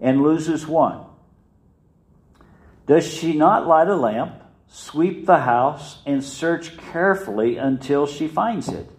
and 0.00 0.22
loses 0.22 0.66
one. 0.66 1.04
Does 2.86 3.06
she 3.06 3.34
not 3.34 3.68
light 3.68 3.86
a 3.86 3.94
lamp, 3.94 4.42
sweep 4.66 5.26
the 5.26 5.38
house, 5.38 6.02
and 6.04 6.24
search 6.24 6.76
carefully 6.76 7.56
until 7.56 8.06
she 8.06 8.26
finds 8.26 8.68
it? 8.68 8.90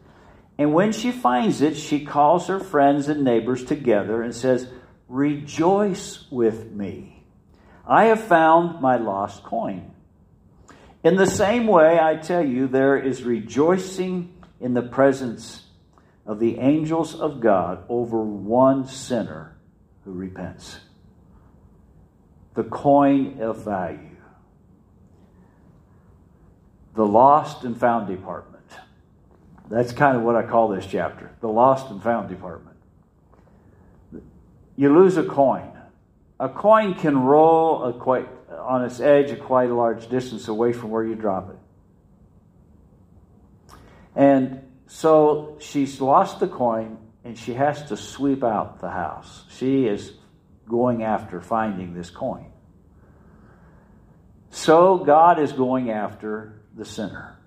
And 0.57 0.73
when 0.73 0.93
she 0.93 1.11
finds 1.11 1.61
it, 1.61 1.75
she 1.75 2.05
calls 2.05 2.47
her 2.47 2.59
friends 2.59 3.09
and 3.09 3.23
neighbors 3.23 3.65
together 3.65 4.21
and 4.21 4.33
says, 4.33 4.67
Rejoice 5.11 6.25
with 6.31 6.71
me. 6.71 7.25
I 7.85 8.05
have 8.05 8.23
found 8.23 8.79
my 8.79 8.95
lost 8.95 9.43
coin. 9.43 9.91
In 11.03 11.17
the 11.17 11.27
same 11.27 11.67
way, 11.67 11.99
I 11.99 12.15
tell 12.15 12.45
you, 12.45 12.69
there 12.69 12.97
is 12.97 13.21
rejoicing 13.21 14.33
in 14.61 14.73
the 14.73 14.81
presence 14.81 15.65
of 16.25 16.39
the 16.39 16.59
angels 16.59 17.13
of 17.13 17.41
God 17.41 17.83
over 17.89 18.23
one 18.23 18.87
sinner 18.87 19.57
who 20.05 20.13
repents. 20.13 20.79
The 22.53 22.63
coin 22.63 23.41
of 23.41 23.65
value. 23.65 24.15
The 26.95 27.05
lost 27.05 27.65
and 27.65 27.77
found 27.77 28.07
department. 28.07 28.69
That's 29.69 29.91
kind 29.91 30.15
of 30.15 30.23
what 30.23 30.37
I 30.37 30.43
call 30.43 30.69
this 30.69 30.85
chapter 30.85 31.31
the 31.41 31.49
lost 31.49 31.89
and 31.91 32.01
found 32.01 32.29
department 32.29 32.70
you 34.81 34.91
lose 34.91 35.15
a 35.15 35.23
coin. 35.23 35.71
A 36.39 36.49
coin 36.49 36.95
can 36.95 37.15
roll 37.15 37.93
quite, 37.93 38.27
on 38.49 38.83
its 38.83 38.99
edge 38.99 39.29
a 39.29 39.35
quite 39.35 39.69
a 39.69 39.75
large 39.75 40.09
distance 40.09 40.47
away 40.47 40.73
from 40.73 40.89
where 40.89 41.03
you 41.03 41.13
drop 41.13 41.51
it. 41.51 41.55
And 44.15 44.63
so 44.87 45.57
she's 45.59 46.01
lost 46.01 46.39
the 46.39 46.47
coin 46.47 46.97
and 47.23 47.37
she 47.37 47.53
has 47.53 47.89
to 47.89 47.95
sweep 47.95 48.43
out 48.43 48.79
the 48.81 48.89
house. 48.89 49.43
She 49.51 49.85
is 49.85 50.13
going 50.67 51.03
after 51.03 51.41
finding 51.41 51.93
this 51.93 52.09
coin. 52.09 52.51
So 54.49 54.97
God 54.97 55.39
is 55.39 55.51
going 55.51 55.91
after 55.91 56.59
the 56.75 56.85
sinner. 56.85 57.37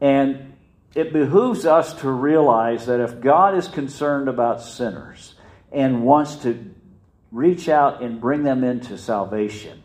And 0.00 0.54
it 0.94 1.12
behooves 1.12 1.66
us 1.66 1.92
to 2.00 2.10
realize 2.10 2.86
that 2.86 3.00
if 3.00 3.20
God 3.20 3.54
is 3.54 3.68
concerned 3.68 4.30
about 4.30 4.62
sinners, 4.62 5.34
and 5.72 6.04
wants 6.04 6.36
to 6.36 6.74
reach 7.30 7.68
out 7.68 8.02
and 8.02 8.20
bring 8.20 8.42
them 8.42 8.62
into 8.62 8.98
salvation, 8.98 9.82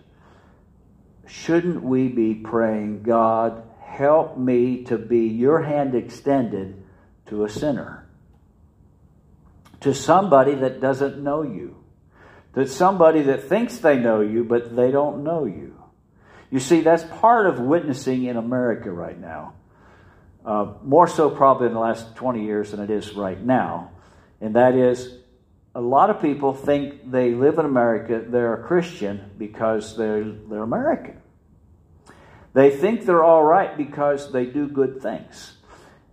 shouldn't 1.25 1.81
we 1.81 2.09
be 2.09 2.35
praying, 2.35 3.03
God, 3.03 3.63
help 3.81 4.37
me 4.37 4.83
to 4.85 4.97
be 4.97 5.27
your 5.27 5.61
hand 5.61 5.95
extended 5.95 6.83
to 7.27 7.45
a 7.45 7.49
sinner? 7.49 8.07
To 9.81 9.93
somebody 9.93 10.55
that 10.55 10.81
doesn't 10.81 11.23
know 11.23 11.43
you. 11.43 11.75
that 12.53 12.69
somebody 12.69 13.21
that 13.21 13.43
thinks 13.43 13.77
they 13.77 13.97
know 13.97 14.21
you, 14.21 14.43
but 14.43 14.75
they 14.75 14.89
don't 14.89 15.23
know 15.23 15.45
you. 15.45 15.77
You 16.49 16.59
see, 16.59 16.81
that's 16.81 17.03
part 17.19 17.45
of 17.45 17.59
witnessing 17.59 18.23
in 18.23 18.35
America 18.35 18.89
right 18.91 19.19
now. 19.19 19.53
Uh, 20.45 20.73
more 20.81 21.07
so, 21.07 21.29
probably 21.29 21.67
in 21.67 21.73
the 21.73 21.79
last 21.79 22.15
20 22.15 22.43
years 22.45 22.71
than 22.71 22.79
it 22.79 22.89
is 22.89 23.13
right 23.13 23.39
now. 23.39 23.91
And 24.39 24.55
that 24.55 24.75
is 24.75 25.16
a 25.77 25.81
lot 25.81 26.09
of 26.09 26.19
people 26.23 26.55
think 26.55 27.11
they 27.11 27.35
live 27.35 27.59
in 27.59 27.65
America, 27.65 28.25
they're 28.27 28.55
a 28.55 28.63
Christian 28.63 29.29
because 29.37 29.95
they're, 29.95 30.23
they're 30.23 30.63
American. 30.63 31.21
They 32.53 32.71
think 32.71 33.05
they're 33.05 33.23
all 33.23 33.43
right 33.43 33.77
because 33.77 34.31
they 34.31 34.47
do 34.47 34.67
good 34.67 35.03
things. 35.03 35.55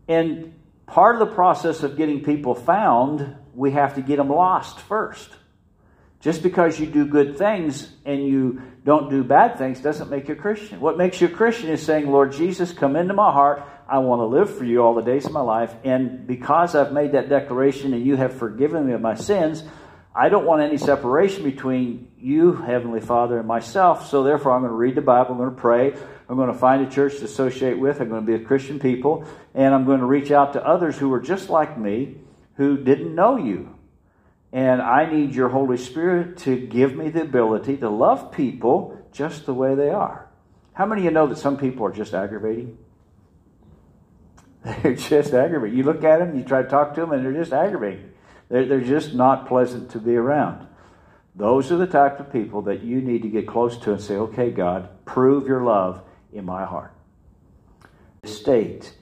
And 0.07 0.53
part 0.85 1.15
of 1.15 1.27
the 1.27 1.35
process 1.35 1.83
of 1.83 1.97
getting 1.97 2.23
people 2.23 2.55
found 2.55 3.37
we 3.55 3.71
have 3.71 3.95
to 3.95 4.03
get 4.03 4.17
them 4.17 4.29
lost 4.29 4.81
first. 4.81 5.31
Just 6.21 6.43
because 6.43 6.79
you 6.79 6.85
do 6.85 7.07
good 7.07 7.39
things 7.39 7.91
and 8.05 8.23
you 8.23 8.61
don't 8.85 9.09
do 9.09 9.25
bad 9.25 9.57
things 9.57 9.81
doesn't 9.81 10.11
make 10.11 10.29
you 10.29 10.35
a 10.35 10.37
Christian. 10.37 10.79
What 10.79 10.99
makes 10.99 11.23
you 11.23 11.29
a 11.29 11.31
Christian 11.31 11.71
is 11.71 11.83
saying, 11.83 12.11
Lord 12.11 12.33
Jesus, 12.33 12.71
come 12.73 12.97
into 12.97 13.15
my 13.15 13.33
heart. 13.33 13.67
I 13.95 13.99
want 13.99 14.23
to 14.23 14.27
live 14.27 14.59
for 14.59 14.65
you 14.65 14.83
all 14.83 14.95
the 14.95 15.03
days 15.03 15.25
of 15.25 15.31
my 15.31 15.41
life. 15.41 15.73
And 15.85 16.27
because 16.27 16.75
I've 16.75 16.91
made 16.91 17.13
that 17.13 17.29
declaration 17.29 17.95
and 17.95 18.05
you 18.05 18.17
have 18.17 18.35
forgiven 18.35 18.89
me 18.89 18.93
of 18.93 19.01
my 19.01 19.15
sins, 19.15 19.63
I 20.13 20.31
don't 20.31 20.45
want 20.45 20.63
any 20.63 20.79
separation 20.79 21.45
between 21.45 22.11
you, 22.19 22.55
Heavenly 22.55 23.01
Father, 23.01 23.39
and 23.39 23.47
myself. 23.47 24.11
So 24.11 24.25
therefore, 24.25 24.51
I'm 24.51 24.63
going 24.63 24.73
to 24.73 24.77
read 24.77 24.97
the 24.97 25.01
Bible. 25.01 25.31
I'm 25.31 25.39
going 25.39 25.55
to 25.55 25.61
pray. 25.61 25.95
I'm 26.29 26.35
going 26.35 26.53
to 26.53 26.59
find 26.59 26.85
a 26.85 26.91
church 26.91 27.19
to 27.19 27.25
associate 27.27 27.79
with. 27.79 28.01
I'm 28.01 28.09
going 28.09 28.27
to 28.27 28.27
be 28.27 28.35
a 28.35 28.45
Christian 28.45 28.81
people. 28.81 29.29
And 29.55 29.73
I'm 29.73 29.85
going 29.85 30.01
to 30.01 30.07
reach 30.07 30.33
out 30.33 30.55
to 30.55 30.67
others 30.67 30.99
who 30.99 31.13
are 31.13 31.21
just 31.21 31.49
like 31.49 31.79
me 31.79 32.17
who 32.57 32.77
didn't 32.77 33.15
know 33.15 33.37
you. 33.37 33.79
And 34.53 34.83
I 34.83 35.09
need 35.09 35.37
your 35.37 35.51
Holy 35.51 35.77
Spirit 35.77 36.39
to 36.39 36.57
give 36.57 36.97
me 36.97 37.11
the 37.11 37.23
ability 37.23 37.77
to 37.77 37.91
love 37.91 38.33
people 38.33 39.01
just 39.13 39.47
the 39.47 39.55
way 39.55 39.77
they 39.77 39.91
are. 39.91 40.29
How 40.73 40.85
many 40.85 41.03
of 41.03 41.05
you 41.05 41.11
know 41.13 41.29
that 41.29 41.39
some 41.39 41.57
people 41.57 41.87
are 41.87 41.93
just 41.93 42.13
aggravating? 42.13 42.77
They're 44.83 44.95
just 44.95 45.35
aggravating. 45.35 45.77
You 45.77 45.85
look 45.85 46.05
at 46.05 46.21
them, 46.21 46.37
you 46.37 46.43
try 46.43 46.63
to 46.63 46.69
talk 46.69 46.95
to 46.95 47.03
them, 47.03 47.13
and 47.13 47.25
they're 47.25 47.35
just 47.35 47.53
aggravating. 47.53 48.11
They're, 48.49 48.65
they're 48.65 48.81
just 48.81 49.15
not 49.15 49.47
pleasant 49.47 49.91
to 49.91 49.99
be 49.99 50.17
around. 50.17 50.67
Those 51.37 51.71
are 51.71 51.77
the 51.77 51.87
type 51.87 52.19
of 52.19 52.33
people 52.33 52.63
that 52.63 52.83
you 52.83 53.03
need 53.03 53.23
to 53.23 53.29
get 53.29 53.47
close 53.47 53.77
to 53.79 53.93
and 53.93 54.01
say, 54.01 54.15
okay, 54.15 54.51
God, 54.51 54.89
prove 55.05 55.47
your 55.47 55.63
love 55.63 56.03
in 56.33 56.47
my 56.47 56.65
heart. 56.65 56.95
State. 58.25 58.95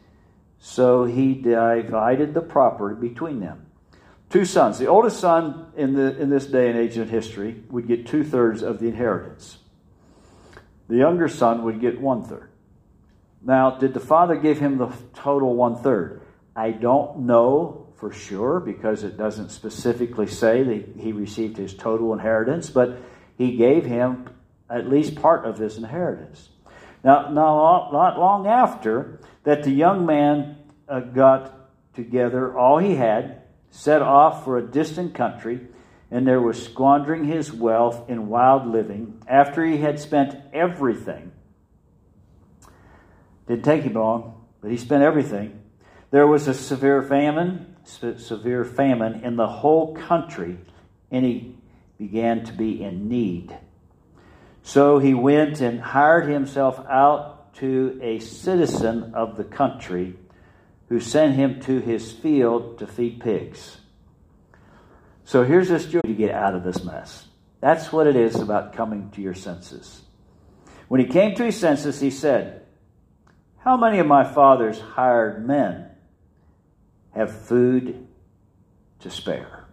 So 0.58 1.04
he 1.04 1.34
divided 1.34 2.34
the 2.34 2.40
property 2.40 3.08
between 3.08 3.38
them. 3.38 3.66
Two 4.30 4.44
sons. 4.44 4.78
The 4.78 4.86
oldest 4.86 5.20
son 5.20 5.66
in, 5.76 5.92
the, 5.94 6.18
in 6.18 6.30
this 6.30 6.46
day 6.46 6.70
and 6.70 6.78
age 6.78 6.96
in 6.96 7.08
history 7.08 7.62
would 7.68 7.86
get 7.86 8.06
two 8.06 8.24
thirds 8.24 8.62
of 8.62 8.80
the 8.80 8.86
inheritance. 8.86 9.58
The 10.88 10.96
younger 10.96 11.28
son 11.28 11.62
would 11.64 11.80
get 11.80 12.00
one 12.00 12.24
third. 12.24 12.51
Now, 13.44 13.72
did 13.78 13.94
the 13.94 14.00
father 14.00 14.36
give 14.36 14.58
him 14.58 14.78
the 14.78 14.92
total 15.14 15.54
one 15.54 15.76
third? 15.76 16.22
I 16.54 16.70
don't 16.70 17.20
know 17.20 17.88
for 17.96 18.12
sure 18.12 18.60
because 18.60 19.04
it 19.04 19.16
doesn't 19.16 19.50
specifically 19.50 20.26
say 20.26 20.62
that 20.62 21.00
he 21.00 21.12
received 21.12 21.56
his 21.56 21.74
total 21.74 22.12
inheritance, 22.12 22.70
but 22.70 22.98
he 23.36 23.56
gave 23.56 23.84
him 23.84 24.28
at 24.70 24.88
least 24.88 25.16
part 25.16 25.44
of 25.44 25.58
his 25.58 25.76
inheritance. 25.76 26.48
Now, 27.04 27.30
not 27.30 27.92
long 28.18 28.46
after 28.46 29.20
that, 29.44 29.64
the 29.64 29.72
young 29.72 30.06
man 30.06 30.56
uh, 30.88 31.00
got 31.00 31.52
together 31.94 32.56
all 32.56 32.78
he 32.78 32.94
had 32.94 33.42
set 33.70 34.02
off 34.02 34.44
for 34.44 34.58
a 34.58 34.62
distant 34.62 35.14
country, 35.14 35.60
and 36.10 36.26
there 36.26 36.40
was 36.40 36.62
squandering 36.62 37.24
his 37.24 37.52
wealth 37.52 38.08
in 38.08 38.28
wild 38.28 38.66
living 38.66 39.20
after 39.26 39.64
he 39.64 39.78
had 39.78 39.98
spent 39.98 40.36
everything. 40.52 41.31
Didn't 43.52 43.66
take 43.66 43.82
him 43.82 43.92
long, 43.92 44.46
but 44.62 44.70
he 44.70 44.78
spent 44.78 45.02
everything. 45.02 45.60
There 46.10 46.26
was 46.26 46.48
a 46.48 46.54
severe 46.54 47.02
famine, 47.02 47.76
severe 47.84 48.64
famine 48.64 49.24
in 49.24 49.36
the 49.36 49.46
whole 49.46 49.94
country, 49.94 50.56
and 51.10 51.22
he 51.22 51.54
began 51.98 52.46
to 52.46 52.52
be 52.54 52.82
in 52.82 53.10
need. 53.10 53.54
So 54.62 54.98
he 55.00 55.12
went 55.12 55.60
and 55.60 55.82
hired 55.82 56.30
himself 56.30 56.82
out 56.88 57.52
to 57.56 58.00
a 58.00 58.20
citizen 58.20 59.12
of 59.12 59.36
the 59.36 59.44
country 59.44 60.14
who 60.88 60.98
sent 60.98 61.34
him 61.34 61.60
to 61.60 61.78
his 61.78 62.10
field 62.10 62.78
to 62.78 62.86
feed 62.86 63.20
pigs. 63.20 63.76
So 65.26 65.44
here's 65.44 65.68
this 65.68 65.84
joy 65.84 66.00
to 66.00 66.14
get 66.14 66.30
out 66.30 66.54
of 66.54 66.64
this 66.64 66.82
mess. 66.82 67.26
That's 67.60 67.92
what 67.92 68.06
it 68.06 68.16
is 68.16 68.36
about 68.36 68.72
coming 68.72 69.10
to 69.10 69.20
your 69.20 69.34
senses. 69.34 70.00
When 70.88 71.02
he 71.02 71.06
came 71.06 71.34
to 71.34 71.44
his 71.44 71.60
senses, 71.60 72.00
he 72.00 72.08
said, 72.08 72.61
How 73.64 73.76
many 73.76 73.98
of 73.98 74.06
my 74.06 74.24
father's 74.24 74.80
hired 74.80 75.46
men 75.46 75.88
have 77.14 77.46
food 77.46 78.06
to 79.00 79.10
spare? 79.10 79.64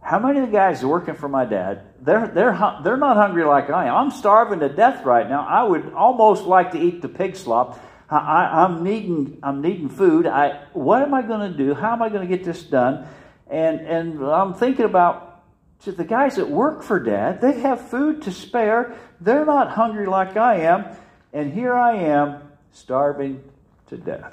How 0.00 0.18
many 0.18 0.38
of 0.40 0.46
the 0.46 0.52
guys 0.52 0.84
working 0.84 1.16
for 1.16 1.28
my 1.28 1.44
dad, 1.44 1.82
they're, 2.00 2.28
they're, 2.28 2.56
they're 2.82 2.96
not 2.96 3.16
hungry 3.16 3.44
like 3.44 3.68
I 3.70 3.88
am. 3.88 3.94
I'm 3.94 4.10
starving 4.10 4.60
to 4.60 4.68
death 4.68 5.04
right 5.04 5.28
now. 5.28 5.46
I 5.46 5.64
would 5.64 5.92
almost 5.92 6.44
like 6.44 6.72
to 6.72 6.78
eat 6.78 7.02
the 7.02 7.08
pig 7.08 7.36
slop. 7.36 7.78
I, 8.10 8.64
am 8.64 8.82
needing 8.84 9.38
I'm 9.42 9.60
needing 9.60 9.90
food. 9.90 10.26
I 10.26 10.64
what 10.72 11.02
am 11.02 11.12
I 11.12 11.20
going 11.20 11.52
to 11.52 11.56
do? 11.56 11.74
How 11.74 11.92
am 11.92 12.00
I 12.00 12.08
going 12.08 12.26
to 12.26 12.36
get 12.36 12.42
this 12.42 12.62
done? 12.62 13.06
And 13.50 13.80
and 13.80 14.24
I'm 14.24 14.54
thinking 14.54 14.86
about 14.86 15.42
the 15.84 16.04
guys 16.04 16.36
that 16.36 16.48
work 16.48 16.82
for 16.82 16.98
Dad. 16.98 17.42
They 17.42 17.60
have 17.60 17.90
food 17.90 18.22
to 18.22 18.32
spare. 18.32 18.96
They're 19.20 19.44
not 19.44 19.70
hungry 19.70 20.06
like 20.06 20.38
I 20.38 20.60
am, 20.62 20.86
and 21.32 21.52
here 21.52 21.74
I 21.74 21.96
am 21.96 22.42
starving 22.72 23.42
to 23.88 23.96
death. 23.96 24.32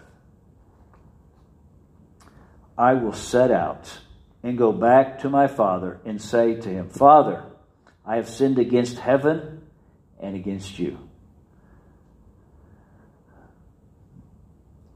I 2.78 2.94
will 2.94 3.14
set 3.14 3.52
out 3.52 4.00
and 4.44 4.58
go 4.58 4.72
back 4.72 5.20
to 5.20 5.30
my 5.30 5.48
father 5.48 6.00
and 6.06 6.22
say 6.22 6.56
to 6.56 6.70
him, 6.70 6.90
Father, 6.90 7.44
I 8.06 8.18
have 8.18 8.30
sinned 8.30 8.60
against 8.60 9.00
heaven 9.00 9.62
and 10.20 10.36
against 10.36 10.78
you. 10.78 11.00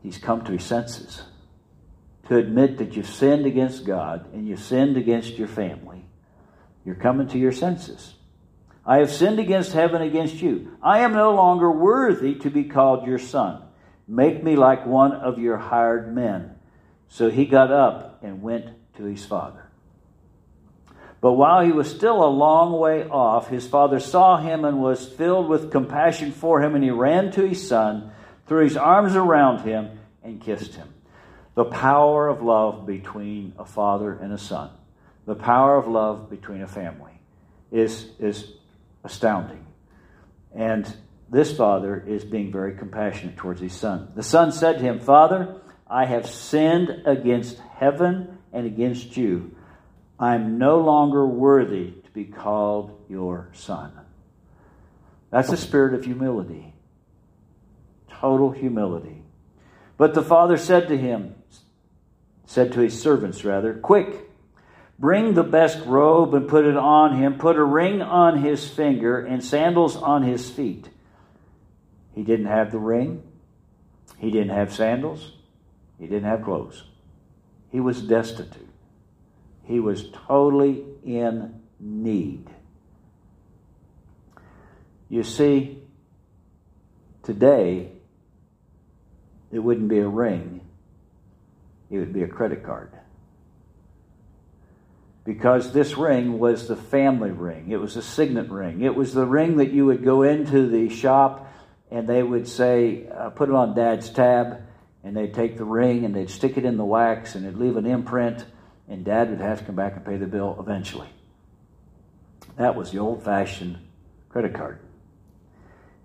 He's 0.03 0.17
come 0.17 0.43
to 0.45 0.51
his 0.51 0.63
senses 0.63 1.23
to 2.27 2.37
admit 2.37 2.77
that 2.77 2.95
you've 2.95 3.09
sinned 3.09 3.45
against 3.45 3.85
God 3.85 4.33
and 4.33 4.47
you've 4.47 4.61
sinned 4.61 4.97
against 4.97 5.37
your 5.37 5.47
family. 5.47 6.05
You're 6.85 6.95
coming 6.95 7.27
to 7.29 7.37
your 7.37 7.51
senses. 7.51 8.13
I 8.85 8.97
have 8.97 9.11
sinned 9.11 9.39
against 9.39 9.73
heaven, 9.73 10.01
against 10.01 10.41
you. 10.41 10.77
I 10.81 10.99
am 10.99 11.13
no 11.13 11.33
longer 11.33 11.69
worthy 11.69 12.35
to 12.35 12.49
be 12.49 12.63
called 12.63 13.07
your 13.07 13.19
son. 13.19 13.61
Make 14.07 14.43
me 14.43 14.55
like 14.55 14.85
one 14.85 15.13
of 15.13 15.37
your 15.39 15.57
hired 15.57 16.13
men. 16.13 16.55
So 17.09 17.29
he 17.29 17.45
got 17.45 17.71
up 17.71 18.23
and 18.23 18.41
went 18.41 18.67
to 18.97 19.03
his 19.03 19.25
father. 19.25 19.63
But 21.21 21.33
while 21.33 21.65
he 21.65 21.71
was 21.71 21.89
still 21.89 22.23
a 22.23 22.29
long 22.29 22.71
way 22.79 23.03
off, 23.03 23.49
his 23.49 23.67
father 23.67 23.99
saw 23.99 24.37
him 24.37 24.63
and 24.63 24.81
was 24.81 25.05
filled 25.05 25.49
with 25.49 25.71
compassion 25.71 26.31
for 26.31 26.61
him, 26.61 26.75
and 26.75 26.83
he 26.83 26.91
ran 26.91 27.31
to 27.31 27.45
his 27.45 27.67
son 27.67 28.11
threw 28.49 28.63
his 28.63 28.75
arms 28.75 29.15
around 29.15 29.61
him, 29.61 29.99
and 30.23 30.41
kissed 30.41 30.73
him. 30.73 30.89
The 31.53 31.65
power 31.65 32.27
of 32.27 32.41
love 32.41 32.85
between 32.85 33.53
a 33.57 33.63
father 33.63 34.11
and 34.11 34.33
a 34.33 34.37
son, 34.37 34.71
the 35.25 35.35
power 35.35 35.77
of 35.77 35.87
love 35.87 36.29
between 36.29 36.61
a 36.61 36.67
family 36.67 37.13
is, 37.71 38.07
is 38.19 38.51
astounding. 39.03 39.65
And 40.53 40.91
this 41.29 41.55
father 41.55 42.03
is 42.07 42.23
being 42.23 42.51
very 42.51 42.75
compassionate 42.75 43.37
towards 43.37 43.61
his 43.61 43.73
son. 43.73 44.11
The 44.15 44.23
son 44.23 44.51
said 44.51 44.79
to 44.79 44.83
him, 44.83 44.99
Father, 44.99 45.61
I 45.87 46.05
have 46.05 46.27
sinned 46.27 47.03
against 47.05 47.59
heaven 47.77 48.39
and 48.51 48.65
against 48.65 49.15
you. 49.15 49.55
I 50.19 50.35
am 50.35 50.57
no 50.57 50.79
longer 50.79 51.25
worthy 51.25 51.91
to 51.91 52.11
be 52.11 52.25
called 52.25 53.05
your 53.09 53.49
son. 53.53 53.91
That's 55.31 55.51
a 55.51 55.57
spirit 55.57 55.93
of 55.93 56.03
humility 56.03 56.73
total 58.19 58.51
humility. 58.51 59.23
But 59.97 60.13
the 60.13 60.21
father 60.21 60.57
said 60.57 60.87
to 60.89 60.97
him, 60.97 61.35
said 62.45 62.73
to 62.73 62.81
his 62.81 62.99
servants 62.99 63.43
rather, 63.43 63.73
Quick, 63.73 64.28
bring 64.99 65.33
the 65.33 65.43
best 65.43 65.79
robe 65.85 66.33
and 66.33 66.47
put 66.47 66.65
it 66.65 66.75
on 66.75 67.15
him, 67.15 67.37
put 67.37 67.55
a 67.55 67.63
ring 67.63 68.01
on 68.01 68.43
his 68.43 68.67
finger 68.67 69.19
and 69.25 69.43
sandals 69.43 69.95
on 69.95 70.23
his 70.23 70.49
feet. 70.49 70.89
He 72.13 72.23
didn't 72.23 72.47
have 72.47 72.71
the 72.71 72.79
ring, 72.79 73.23
he 74.17 74.29
didn't 74.29 74.49
have 74.49 74.73
sandals, 74.73 75.31
he 75.97 76.05
didn't 76.05 76.29
have 76.29 76.43
clothes. 76.43 76.83
He 77.71 77.79
was 77.79 78.01
destitute. 78.01 78.67
He 79.63 79.79
was 79.79 80.09
totally 80.27 80.83
in 81.05 81.61
need. 81.79 82.49
You 85.07 85.23
see, 85.23 85.81
today, 87.23 87.91
it 89.51 89.59
wouldn't 89.59 89.87
be 89.87 89.99
a 89.99 90.07
ring, 90.07 90.61
it 91.89 91.97
would 91.97 92.13
be 92.13 92.23
a 92.23 92.27
credit 92.27 92.63
card. 92.63 92.91
Because 95.25 95.73
this 95.73 95.97
ring 95.97 96.39
was 96.39 96.67
the 96.67 96.75
family 96.75 97.31
ring, 97.31 97.71
it 97.71 97.79
was 97.79 97.97
a 97.97 98.01
signet 98.01 98.49
ring. 98.49 98.81
It 98.81 98.95
was 98.95 99.13
the 99.13 99.25
ring 99.25 99.57
that 99.57 99.71
you 99.71 99.85
would 99.87 100.03
go 100.03 100.23
into 100.23 100.67
the 100.67 100.89
shop 100.89 101.49
and 101.91 102.07
they 102.07 102.21
would 102.21 102.47
say, 102.47 103.07
uh, 103.07 103.29
put 103.31 103.49
it 103.49 103.55
on 103.55 103.75
dad's 103.75 104.09
tab, 104.09 104.61
and 105.03 105.15
they'd 105.15 105.33
take 105.33 105.57
the 105.57 105.65
ring 105.65 106.05
and 106.05 106.15
they'd 106.15 106.29
stick 106.29 106.57
it 106.57 106.65
in 106.65 106.77
the 106.77 106.85
wax 106.85 107.35
and 107.35 107.45
it'd 107.45 107.59
leave 107.59 107.77
an 107.77 107.85
imprint, 107.85 108.45
and 108.87 109.03
dad 109.05 109.29
would 109.29 109.41
have 109.41 109.59
to 109.59 109.65
come 109.65 109.75
back 109.75 109.95
and 109.95 110.05
pay 110.05 110.17
the 110.17 110.27
bill 110.27 110.55
eventually. 110.59 111.09
That 112.57 112.75
was 112.75 112.91
the 112.91 112.99
old 112.99 113.23
fashioned 113.23 113.77
credit 114.29 114.53
card. 114.53 114.79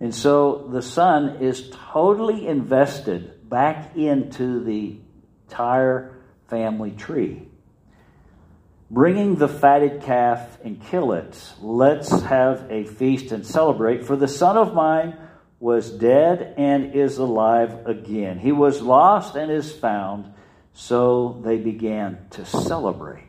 And 0.01 0.15
so 0.15 0.69
the 0.71 0.83
son 0.83 1.43
is 1.43 1.71
totally 1.93 2.47
invested 2.47 3.49
back 3.49 3.97
into 3.97 4.63
the 4.65 4.99
entire 5.49 6.17
family 6.49 6.93
tree. 6.93 7.49
Bringing 8.91 9.37
the 9.37 9.49
fatted 9.49 10.03
calf 10.03 10.59
and 10.65 10.83
kill 10.87 11.13
it. 11.13 11.53
Let's 11.61 12.11
have 12.23 12.67
a 12.71 12.85
feast 12.85 13.33
and 13.33 13.47
celebrate, 13.47 14.05
for 14.05 14.17
the 14.17 14.29
son 14.29 14.57
of 14.57 14.75
mine 14.75 15.17
was 15.61 15.91
dead 15.91 16.55
and 16.59 16.95
is 16.95 17.19
alive 17.19 17.87
again. 17.87 18.39
He 18.39 18.53
was 18.53 18.83
lost 18.83 19.37
and 19.37 19.51
is 19.51 19.73
found. 19.73 20.33
So 20.75 21.41
they 21.45 21.57
began 21.57 22.19
to 22.31 22.45
celebrate. 22.45 23.29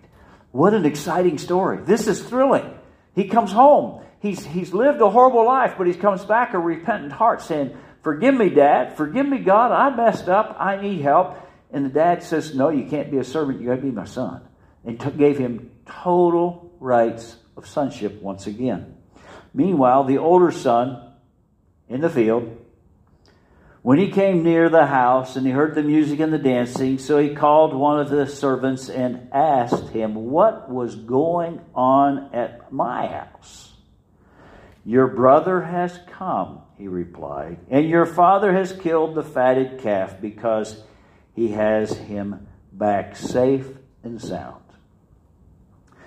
What 0.51 0.73
an 0.73 0.85
exciting 0.85 1.37
story. 1.37 1.77
This 1.83 2.07
is 2.07 2.21
thrilling. 2.21 2.73
He 3.13 3.27
comes 3.27 3.51
home. 3.51 4.03
He's, 4.19 4.43
he's 4.43 4.73
lived 4.73 4.99
a 5.01 5.09
horrible 5.09 5.45
life, 5.45 5.75
but 5.77 5.85
he 5.85 5.93
comes 5.93 6.25
back 6.25 6.53
a 6.53 6.59
repentant 6.59 7.11
heart 7.11 7.41
saying, 7.41 7.77
Forgive 8.01 8.35
me, 8.35 8.49
Dad. 8.49 8.97
Forgive 8.97 9.27
me, 9.27 9.39
God. 9.39 9.71
I 9.71 9.95
messed 9.95 10.27
up. 10.27 10.57
I 10.59 10.81
need 10.81 11.01
help. 11.01 11.37
And 11.71 11.85
the 11.85 11.89
dad 11.89 12.23
says, 12.23 12.55
No, 12.55 12.69
you 12.69 12.85
can't 12.85 13.11
be 13.11 13.17
a 13.17 13.23
servant. 13.23 13.61
You 13.61 13.67
got 13.67 13.75
to 13.75 13.81
be 13.81 13.91
my 13.91 14.05
son. 14.05 14.41
And 14.85 14.99
gave 15.17 15.37
him 15.37 15.71
total 15.85 16.71
rights 16.79 17.35
of 17.57 17.67
sonship 17.67 18.21
once 18.21 18.47
again. 18.47 18.95
Meanwhile, 19.53 20.03
the 20.03 20.17
older 20.17 20.51
son 20.51 21.13
in 21.87 22.01
the 22.01 22.09
field, 22.09 22.61
when 23.81 23.99
he 23.99 24.09
came 24.09 24.43
near 24.43 24.67
the 24.67 24.87
house 24.87 25.35
and 25.35 25.45
he 25.45 25.51
heard 25.51 25.75
the 25.75 25.83
music 25.83 26.19
and 26.19 26.33
the 26.33 26.39
dancing, 26.39 26.97
so 26.97 27.19
he 27.19 27.35
called 27.35 27.75
one 27.75 27.99
of 27.99 28.09
the 28.09 28.25
servants 28.25 28.89
and 28.89 29.29
asked 29.31 29.89
him 29.89 30.15
what 30.15 30.71
was 30.71 30.95
going 30.95 31.61
on 31.75 32.33
at 32.33 32.71
my 32.71 33.05
house. 33.05 33.73
Your 34.83 35.07
brother 35.07 35.61
has 35.61 35.99
come, 36.07 36.61
he 36.77 36.87
replied, 36.87 37.59
and 37.69 37.87
your 37.87 38.07
father 38.07 38.53
has 38.53 38.71
killed 38.73 39.13
the 39.13 39.23
fatted 39.23 39.79
calf 39.79 40.19
because 40.19 40.83
he 41.35 41.49
has 41.49 41.95
him 41.95 42.47
back 42.71 43.15
safe 43.15 43.67
and 44.03 44.19
sound. 44.19 44.64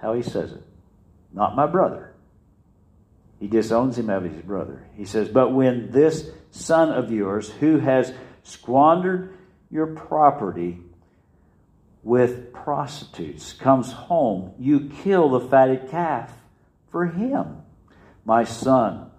how 0.00 0.14
he 0.14 0.22
says 0.22 0.52
it, 0.52 0.62
not 1.32 1.56
my 1.56 1.66
brother, 1.66 2.10
he 3.40 3.48
disowns 3.48 3.98
him 3.98 4.10
as 4.10 4.22
his 4.22 4.42
brother. 4.42 4.86
He 4.94 5.06
says, 5.06 5.28
But 5.28 5.52
when 5.52 5.90
this 5.90 6.30
son 6.50 6.90
of 6.90 7.10
yours, 7.10 7.48
who 7.48 7.78
has 7.78 8.12
squandered 8.42 9.34
your 9.70 9.86
property 9.86 10.78
with 12.02 12.52
prostitutes, 12.52 13.54
comes 13.54 13.92
home, 13.92 14.52
you 14.58 14.90
kill 15.02 15.30
the 15.30 15.48
fatted 15.48 15.88
calf 15.90 16.32
for 16.90 17.06
him. 17.06 17.62
My 18.26 18.44
son, 18.44 19.10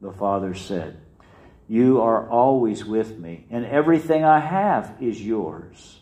the 0.00 0.12
father 0.12 0.54
said, 0.54 0.98
You 1.68 2.00
are 2.00 2.28
always 2.28 2.84
with 2.84 3.16
me, 3.16 3.46
and 3.48 3.64
everything 3.64 4.24
I 4.24 4.40
have 4.40 4.96
is 5.00 5.24
yours. 5.24 6.00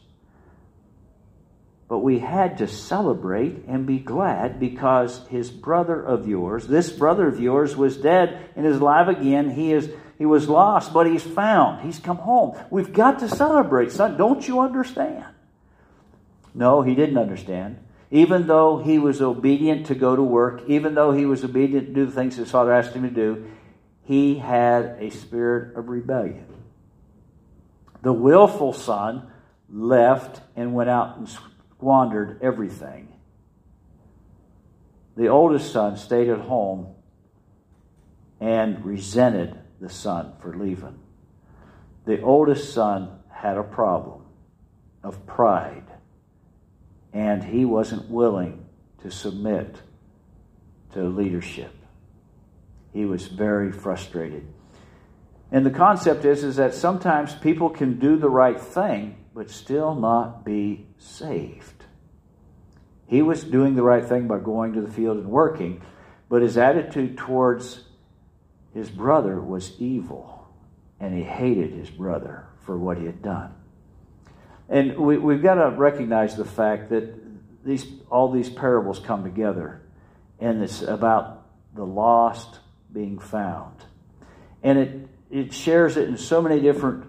But 1.90 1.98
we 1.98 2.20
had 2.20 2.58
to 2.58 2.68
celebrate 2.68 3.64
and 3.66 3.84
be 3.84 3.98
glad 3.98 4.60
because 4.60 5.26
his 5.26 5.50
brother 5.50 6.00
of 6.00 6.28
yours, 6.28 6.68
this 6.68 6.88
brother 6.88 7.26
of 7.26 7.40
yours, 7.40 7.76
was 7.76 7.96
dead 7.96 8.48
and 8.54 8.64
is 8.64 8.76
alive 8.76 9.08
again. 9.08 9.50
He 9.50 9.72
is 9.72 9.90
he 10.16 10.24
was 10.24 10.48
lost, 10.48 10.92
but 10.92 11.08
he's 11.08 11.24
found. 11.24 11.84
He's 11.84 11.98
come 11.98 12.18
home. 12.18 12.56
We've 12.70 12.92
got 12.92 13.18
to 13.18 13.28
celebrate, 13.28 13.90
son. 13.90 14.16
Don't 14.16 14.46
you 14.46 14.60
understand? 14.60 15.24
No, 16.54 16.82
he 16.82 16.94
didn't 16.94 17.18
understand. 17.18 17.78
Even 18.12 18.46
though 18.46 18.78
he 18.78 19.00
was 19.00 19.20
obedient 19.20 19.86
to 19.86 19.96
go 19.96 20.14
to 20.14 20.22
work, 20.22 20.62
even 20.68 20.94
though 20.94 21.10
he 21.10 21.26
was 21.26 21.42
obedient 21.42 21.88
to 21.88 21.92
do 21.92 22.06
the 22.06 22.12
things 22.12 22.36
his 22.36 22.52
father 22.52 22.72
asked 22.72 22.94
him 22.94 23.02
to 23.02 23.10
do, 23.10 23.50
he 24.04 24.36
had 24.36 24.96
a 25.00 25.10
spirit 25.10 25.76
of 25.76 25.88
rebellion. 25.88 26.46
The 28.02 28.12
willful 28.12 28.74
son 28.74 29.28
left 29.68 30.40
and 30.54 30.72
went 30.72 30.90
out 30.90 31.16
and 31.16 31.28
squandered 31.80 32.38
everything. 32.42 33.08
The 35.16 35.28
oldest 35.28 35.72
son 35.72 35.96
stayed 35.96 36.28
at 36.28 36.40
home 36.40 36.88
and 38.38 38.84
resented 38.84 39.58
the 39.80 39.88
son 39.88 40.34
for 40.42 40.54
leaving. 40.54 40.98
The 42.04 42.20
oldest 42.20 42.74
son 42.74 43.20
had 43.32 43.56
a 43.56 43.62
problem 43.62 44.26
of 45.02 45.26
pride, 45.26 45.86
and 47.14 47.42
he 47.42 47.64
wasn't 47.64 48.10
willing 48.10 48.66
to 49.02 49.10
submit 49.10 49.74
to 50.92 51.04
leadership. 51.04 51.74
He 52.92 53.06
was 53.06 53.26
very 53.26 53.72
frustrated. 53.72 54.46
And 55.50 55.64
the 55.64 55.70
concept 55.70 56.26
is, 56.26 56.44
is 56.44 56.56
that 56.56 56.74
sometimes 56.74 57.34
people 57.36 57.70
can 57.70 57.98
do 57.98 58.18
the 58.18 58.28
right 58.28 58.60
thing, 58.60 59.16
but 59.34 59.50
still 59.50 59.94
not 59.94 60.44
be 60.44 60.86
saved. 60.98 61.84
He 63.06 63.22
was 63.22 63.42
doing 63.42 63.74
the 63.74 63.82
right 63.82 64.04
thing 64.04 64.28
by 64.28 64.38
going 64.38 64.74
to 64.74 64.80
the 64.80 64.90
field 64.90 65.18
and 65.18 65.28
working, 65.28 65.82
but 66.28 66.42
his 66.42 66.56
attitude 66.56 67.18
towards 67.18 67.80
his 68.72 68.88
brother 68.88 69.40
was 69.40 69.72
evil, 69.80 70.46
and 71.00 71.16
he 71.16 71.24
hated 71.24 71.72
his 71.72 71.90
brother 71.90 72.46
for 72.64 72.78
what 72.78 72.98
he 72.98 73.06
had 73.06 73.22
done. 73.22 73.52
And 74.68 74.96
we, 74.96 75.18
we've 75.18 75.42
got 75.42 75.54
to 75.54 75.70
recognize 75.76 76.36
the 76.36 76.44
fact 76.44 76.90
that 76.90 77.14
these, 77.64 77.84
all 78.10 78.30
these 78.30 78.48
parables 78.48 79.00
come 79.00 79.24
together, 79.24 79.82
and 80.38 80.62
it's 80.62 80.82
about 80.82 81.46
the 81.74 81.84
lost 81.84 82.60
being 82.92 83.18
found. 83.18 83.74
And 84.62 84.78
it, 84.78 85.08
it 85.30 85.52
shares 85.52 85.96
it 85.96 86.08
in 86.08 86.16
so 86.16 86.40
many 86.40 86.60
different 86.60 87.06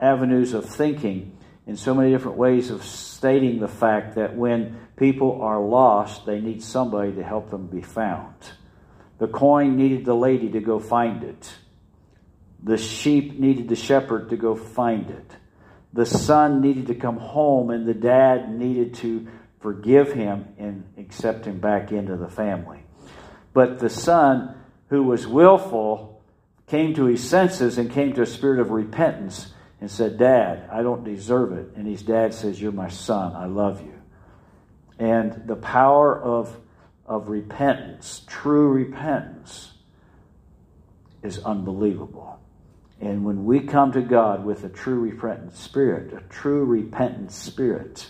avenues 0.00 0.54
of 0.54 0.64
thinking, 0.66 1.36
in 1.66 1.76
so 1.76 1.94
many 1.94 2.10
different 2.10 2.36
ways 2.36 2.70
of 2.70 2.82
stating 2.82 3.60
the 3.60 3.68
fact 3.68 4.16
that 4.16 4.36
when 4.36 4.76
people 4.96 5.40
are 5.42 5.60
lost, 5.60 6.26
they 6.26 6.40
need 6.40 6.62
somebody 6.62 7.12
to 7.12 7.22
help 7.22 7.50
them 7.50 7.66
be 7.66 7.82
found. 7.82 8.34
The 9.18 9.28
coin 9.28 9.76
needed 9.76 10.04
the 10.04 10.14
lady 10.14 10.50
to 10.50 10.60
go 10.60 10.80
find 10.80 11.22
it. 11.22 11.52
The 12.62 12.76
sheep 12.76 13.38
needed 13.38 13.68
the 13.68 13.76
shepherd 13.76 14.30
to 14.30 14.36
go 14.36 14.56
find 14.56 15.10
it. 15.10 15.30
The 15.92 16.06
son 16.06 16.60
needed 16.60 16.86
to 16.88 16.94
come 16.94 17.18
home, 17.18 17.70
and 17.70 17.86
the 17.86 17.94
dad 17.94 18.50
needed 18.50 18.94
to 18.94 19.28
forgive 19.60 20.12
him 20.12 20.48
and 20.58 20.84
accept 20.98 21.44
him 21.44 21.60
back 21.60 21.92
into 21.92 22.16
the 22.16 22.28
family. 22.28 22.82
But 23.52 23.78
the 23.78 23.90
son, 23.90 24.56
who 24.88 25.02
was 25.02 25.26
willful, 25.26 26.22
came 26.66 26.94
to 26.94 27.04
his 27.04 27.28
senses 27.28 27.78
and 27.78 27.90
came 27.90 28.14
to 28.14 28.22
a 28.22 28.26
spirit 28.26 28.60
of 28.60 28.70
repentance 28.70 29.52
and 29.80 29.90
said, 29.90 30.18
Dad, 30.18 30.68
I 30.70 30.82
don't 30.82 31.04
deserve 31.04 31.52
it. 31.52 31.72
And 31.76 31.86
his 31.86 32.02
dad 32.02 32.34
says, 32.34 32.60
You're 32.60 32.72
my 32.72 32.88
son. 32.88 33.34
I 33.34 33.46
love 33.46 33.80
you. 33.80 33.94
And 34.98 35.46
the 35.46 35.56
power 35.56 36.20
of, 36.20 36.54
of 37.06 37.28
repentance, 37.28 38.22
true 38.26 38.68
repentance, 38.68 39.72
is 41.22 41.38
unbelievable. 41.38 42.38
And 43.00 43.24
when 43.24 43.46
we 43.46 43.60
come 43.60 43.92
to 43.92 44.02
God 44.02 44.44
with 44.44 44.64
a 44.64 44.68
true 44.68 44.98
repentant 45.00 45.56
spirit, 45.56 46.12
a 46.12 46.20
true 46.28 46.66
repentant 46.66 47.32
spirit, 47.32 48.06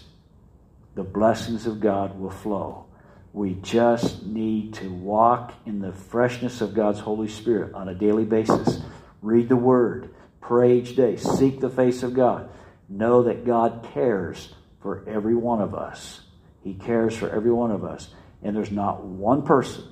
the 0.97 1.05
blessings 1.05 1.67
of 1.67 1.81
God 1.81 2.19
will 2.19 2.31
flow. 2.31 2.87
We 3.33 3.55
just 3.55 4.27
need 4.27 4.75
to 4.75 4.93
walk 4.93 5.55
in 5.65 5.81
the 5.81 5.93
freshness 5.93 6.61
of 6.61 6.75
God's 6.75 6.99
Holy 6.99 7.29
Spirit 7.29 7.75
on 7.75 7.89
a 7.89 7.95
daily 7.95 8.25
basis. 8.25 8.83
Read 9.23 9.49
the 9.49 9.57
Word 9.57 10.13
Pray 10.41 10.79
each 10.79 10.97
day. 10.97 11.17
Seek 11.17 11.61
the 11.61 11.71
face 11.71 12.03
of 12.03 12.15
God. 12.15 12.51
Know 12.89 13.25
that 13.25 13.45
God 13.45 13.89
cares 13.95 14.53
for 14.81 15.05
every 15.07 15.35
one 15.35 15.61
of 15.61 15.75
us. 15.75 16.21
He 16.63 16.75
cares 16.75 17.17
for 17.17 17.31
every 17.31 17.53
one 17.53 17.71
of 17.71 17.85
us. 17.85 18.09
And 18.43 18.57
there's 18.57 18.71
not 18.71 19.05
one 19.05 19.43
person, 19.43 19.85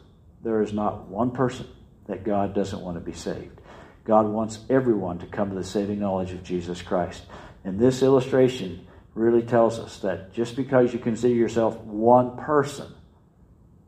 there 0.43 0.63
is 0.63 0.73
not 0.73 1.09
one 1.09 1.31
person 1.31 1.67
that 2.07 2.25
God 2.25 2.55
doesn't 2.55 2.81
want 2.81 2.97
to 2.97 3.01
be 3.01 3.13
saved. 3.13 3.61
God 4.05 4.27
wants 4.27 4.59
everyone 4.71 5.19
to 5.19 5.27
come 5.27 5.51
to 5.51 5.55
the 5.55 5.63
saving 5.63 6.01
knowledge 6.01 6.33
of 6.33 6.43
Jesus 6.43 6.81
Christ. 6.81 7.23
And 7.65 7.79
this 7.79 8.03
illustration 8.03 8.87
really 9.15 9.43
tells 9.43 9.79
us 9.79 9.99
that 9.99 10.33
just 10.33 10.57
because 10.57 10.95
you 10.95 10.99
consider 10.99 11.35
yourself 11.35 11.79
one 11.81 12.39
person, 12.39 12.91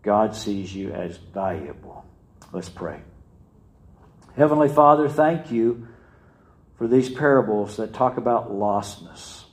God 0.03 0.37
sees 0.37 0.75
you 0.75 0.93
as 0.93 1.17
valuable. 1.17 2.05
Let's 2.53 2.69
pray. 2.69 3.01
Heavenly 4.37 4.69
Father, 4.69 5.09
thank 5.09 5.51
you 5.51 5.89
for 6.81 6.89
these 6.89 7.11
parables 7.11 7.77
that 7.77 7.93
talk 7.93 8.17
about 8.17 8.51
lostness 8.51 9.45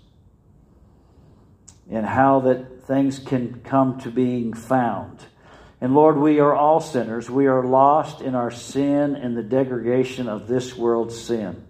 and 1.92 2.06
how 2.06 2.40
that 2.40 2.86
things 2.86 3.20
can 3.20 3.60
come 3.66 4.00
to 4.00 4.10
being 4.10 4.54
found. 4.54 5.20
And 5.82 5.94
Lord, 5.94 6.16
we 6.16 6.40
are 6.40 6.56
all 6.56 6.80
sinners. 6.80 7.30
We 7.30 7.48
are 7.48 7.66
lost 7.66 8.22
in 8.22 8.34
our 8.34 8.50
sin 8.50 9.18
and 9.18 9.36
the 9.36 9.44
degradation 9.44 10.30
of 10.30 10.48
this 10.48 10.74
world's 10.78 11.22
sin. 11.22 11.68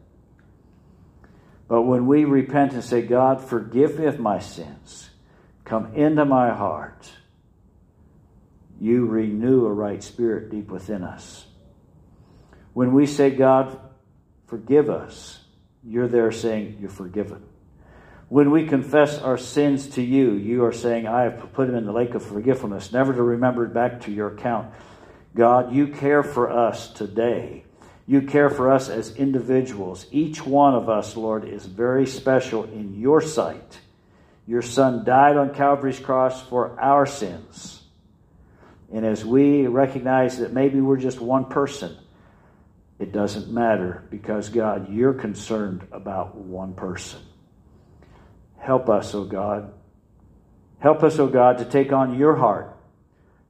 But 1.67 1.81
when 1.81 2.05
we 2.05 2.23
repent 2.23 2.73
and 2.73 2.83
say, 2.83 3.01
God, 3.01 3.43
forgive 3.43 3.97
me 3.97 4.05
of 4.05 4.19
my 4.19 4.37
sins, 4.37 5.09
come 5.65 5.95
into 5.95 6.23
my 6.23 6.53
heart, 6.53 7.11
you 8.79 9.07
renew 9.07 9.65
a 9.65 9.73
right 9.73 10.03
spirit 10.03 10.51
deep 10.51 10.69
within 10.69 11.01
us. 11.01 11.47
When 12.73 12.93
we 12.93 13.07
say, 13.07 13.31
God, 13.31 13.79
forgive 14.45 14.91
us, 14.91 15.36
you're 15.87 16.07
there 16.07 16.31
saying, 16.31 16.77
You're 16.79 16.89
forgiven. 16.89 17.43
When 18.29 18.51
we 18.51 18.67
confess 18.67 19.19
our 19.19 19.37
sins 19.37 19.87
to 19.91 20.01
you, 20.01 20.33
you 20.33 20.65
are 20.65 20.73
saying, 20.73 21.07
I 21.07 21.23
have 21.23 21.53
put 21.53 21.67
them 21.67 21.77
in 21.77 21.85
the 21.85 21.93
lake 21.93 22.13
of 22.13 22.25
forgetfulness, 22.25 22.91
never 22.91 23.13
to 23.13 23.23
remember 23.23 23.65
it 23.65 23.73
back 23.73 24.01
to 24.01 24.11
your 24.11 24.33
account. 24.33 24.73
God, 25.33 25.73
you 25.73 25.87
care 25.87 26.23
for 26.23 26.51
us 26.51 26.89
today. 26.91 27.63
You 28.05 28.23
care 28.23 28.49
for 28.49 28.71
us 28.71 28.89
as 28.89 29.15
individuals. 29.15 30.07
Each 30.11 30.45
one 30.45 30.73
of 30.73 30.89
us, 30.89 31.15
Lord, 31.15 31.45
is 31.45 31.65
very 31.65 32.05
special 32.05 32.63
in 32.65 32.99
your 32.99 33.21
sight. 33.21 33.79
Your 34.45 34.61
Son 34.61 35.03
died 35.05 35.37
on 35.37 35.53
Calvary's 35.53 35.99
cross 35.99 36.41
for 36.41 36.79
our 36.79 37.05
sins. 37.05 37.81
And 38.91 39.05
as 39.05 39.25
we 39.25 39.67
recognize 39.67 40.39
that 40.39 40.53
maybe 40.53 40.79
we're 40.79 40.97
just 40.97 41.19
one 41.19 41.45
person, 41.45 41.97
it 42.99 43.11
doesn't 43.11 43.51
matter 43.51 44.05
because, 44.09 44.49
God, 44.49 44.91
you're 44.91 45.13
concerned 45.13 45.87
about 45.91 46.35
one 46.35 46.73
person. 46.73 47.19
Help 48.57 48.89
us, 48.89 49.13
O 49.13 49.19
oh 49.19 49.25
God. 49.25 49.73
Help 50.79 51.03
us, 51.03 51.19
O 51.19 51.25
oh 51.25 51.27
God, 51.27 51.59
to 51.59 51.65
take 51.65 51.91
on 51.91 52.17
your 52.17 52.35
heart 52.35 52.75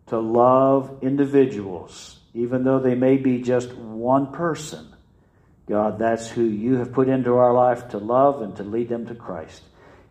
to 0.07 0.19
love 0.19 0.99
individuals, 1.01 2.19
even 2.33 2.63
though 2.63 2.79
they 2.79 2.95
may 2.95 3.17
be 3.17 3.41
just 3.41 3.73
one 3.73 4.31
person. 4.31 4.93
God, 5.67 5.99
that's 5.99 6.29
who 6.29 6.43
you 6.43 6.75
have 6.75 6.93
put 6.93 7.09
into 7.09 7.35
our 7.35 7.53
life 7.53 7.89
to 7.89 7.97
love 7.97 8.41
and 8.41 8.55
to 8.55 8.63
lead 8.63 8.89
them 8.89 9.07
to 9.07 9.15
Christ. 9.15 9.61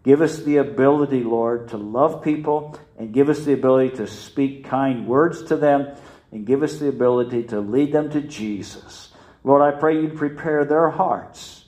Give 0.03 0.21
us 0.21 0.43
the 0.43 0.59
ability, 0.59 1.25
Lord, 1.25 1.69
to 1.69 1.79
love 1.79 2.23
people 2.23 2.79
and 2.99 3.13
give 3.13 3.29
us 3.29 3.45
the 3.45 3.55
ability 3.55 3.97
to 3.97 4.07
speak 4.07 4.65
kind 4.65 5.07
words 5.07 5.43
to 5.45 5.57
them 5.57 5.97
and 6.31 6.47
give 6.47 6.63
us 6.63 6.79
the 6.79 6.89
ability 6.89 7.45
to 7.45 7.61
lead 7.61 7.93
them 7.93 8.11
to 8.11 8.21
Jesus. 8.21 9.09
Lord, 9.47 9.63
I 9.63 9.79
pray 9.79 10.03
you 10.03 10.11
to 10.11 10.15
prepare 10.15 10.67
their 10.67 10.91
hearts 10.91 11.67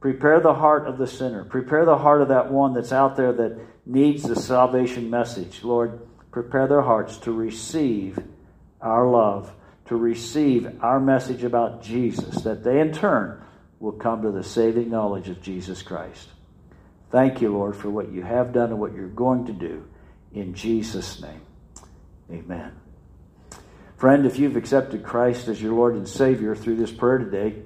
Prepare 0.00 0.40
the 0.40 0.54
heart 0.54 0.88
of 0.88 0.96
the 0.96 1.06
sinner. 1.06 1.44
Prepare 1.44 1.84
the 1.84 1.98
heart 1.98 2.22
of 2.22 2.28
that 2.28 2.50
one 2.50 2.72
that's 2.72 2.92
out 2.92 3.16
there 3.16 3.32
that 3.34 3.58
needs 3.84 4.22
the 4.22 4.34
salvation 4.34 5.10
message. 5.10 5.62
Lord, 5.62 6.00
prepare 6.30 6.66
their 6.66 6.80
hearts 6.80 7.18
to 7.18 7.32
receive 7.32 8.18
our 8.80 9.06
love, 9.06 9.52
to 9.86 9.96
receive 9.96 10.82
our 10.82 10.98
message 10.98 11.44
about 11.44 11.82
Jesus, 11.82 12.42
that 12.42 12.64
they 12.64 12.80
in 12.80 12.92
turn 12.92 13.42
will 13.78 13.92
come 13.92 14.22
to 14.22 14.30
the 14.30 14.42
saving 14.42 14.90
knowledge 14.90 15.28
of 15.28 15.42
Jesus 15.42 15.82
Christ. 15.82 16.28
Thank 17.10 17.42
you, 17.42 17.52
Lord, 17.52 17.76
for 17.76 17.90
what 17.90 18.10
you 18.10 18.22
have 18.22 18.54
done 18.54 18.70
and 18.70 18.80
what 18.80 18.94
you're 18.94 19.08
going 19.08 19.46
to 19.46 19.52
do. 19.52 19.86
In 20.32 20.54
Jesus' 20.54 21.20
name, 21.20 21.42
amen. 22.30 22.79
Friend, 24.00 24.24
if 24.24 24.38
you've 24.38 24.56
accepted 24.56 25.02
Christ 25.02 25.48
as 25.48 25.60
your 25.60 25.74
Lord 25.74 25.94
and 25.94 26.08
Savior 26.08 26.56
through 26.56 26.76
this 26.76 26.90
prayer 26.90 27.18
today, 27.18 27.56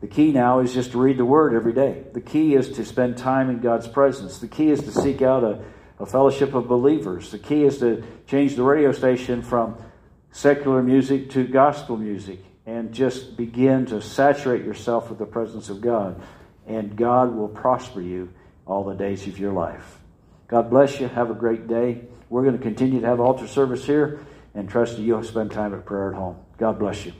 the 0.00 0.06
key 0.06 0.32
now 0.32 0.60
is 0.60 0.72
just 0.72 0.92
to 0.92 0.98
read 0.98 1.18
the 1.18 1.24
Word 1.26 1.54
every 1.54 1.74
day. 1.74 2.04
The 2.14 2.22
key 2.22 2.54
is 2.54 2.70
to 2.76 2.86
spend 2.86 3.18
time 3.18 3.50
in 3.50 3.60
God's 3.60 3.88
presence. 3.88 4.38
The 4.38 4.48
key 4.48 4.70
is 4.70 4.80
to 4.84 4.90
seek 4.90 5.20
out 5.20 5.44
a, 5.44 5.62
a 5.98 6.06
fellowship 6.06 6.54
of 6.54 6.66
believers. 6.66 7.30
The 7.30 7.38
key 7.38 7.64
is 7.64 7.76
to 7.80 8.02
change 8.26 8.56
the 8.56 8.62
radio 8.62 8.92
station 8.92 9.42
from 9.42 9.76
secular 10.30 10.82
music 10.82 11.28
to 11.32 11.46
gospel 11.46 11.98
music 11.98 12.42
and 12.64 12.94
just 12.94 13.36
begin 13.36 13.84
to 13.86 14.00
saturate 14.00 14.64
yourself 14.64 15.10
with 15.10 15.18
the 15.18 15.26
presence 15.26 15.68
of 15.68 15.82
God. 15.82 16.22
And 16.66 16.96
God 16.96 17.36
will 17.36 17.48
prosper 17.48 18.00
you 18.00 18.32
all 18.66 18.84
the 18.84 18.94
days 18.94 19.26
of 19.26 19.38
your 19.38 19.52
life. 19.52 19.98
God 20.48 20.70
bless 20.70 21.00
you. 21.00 21.08
Have 21.08 21.30
a 21.30 21.34
great 21.34 21.68
day. 21.68 22.06
We're 22.30 22.44
going 22.44 22.56
to 22.56 22.62
continue 22.62 23.02
to 23.02 23.06
have 23.06 23.20
altar 23.20 23.46
service 23.46 23.84
here 23.84 24.20
and 24.54 24.68
trust 24.68 24.96
that 24.96 25.02
you'll 25.02 25.22
spend 25.22 25.50
time 25.50 25.74
at 25.74 25.84
prayer 25.84 26.10
at 26.10 26.14
home. 26.14 26.36
God 26.58 26.78
bless 26.78 27.06
you. 27.06 27.12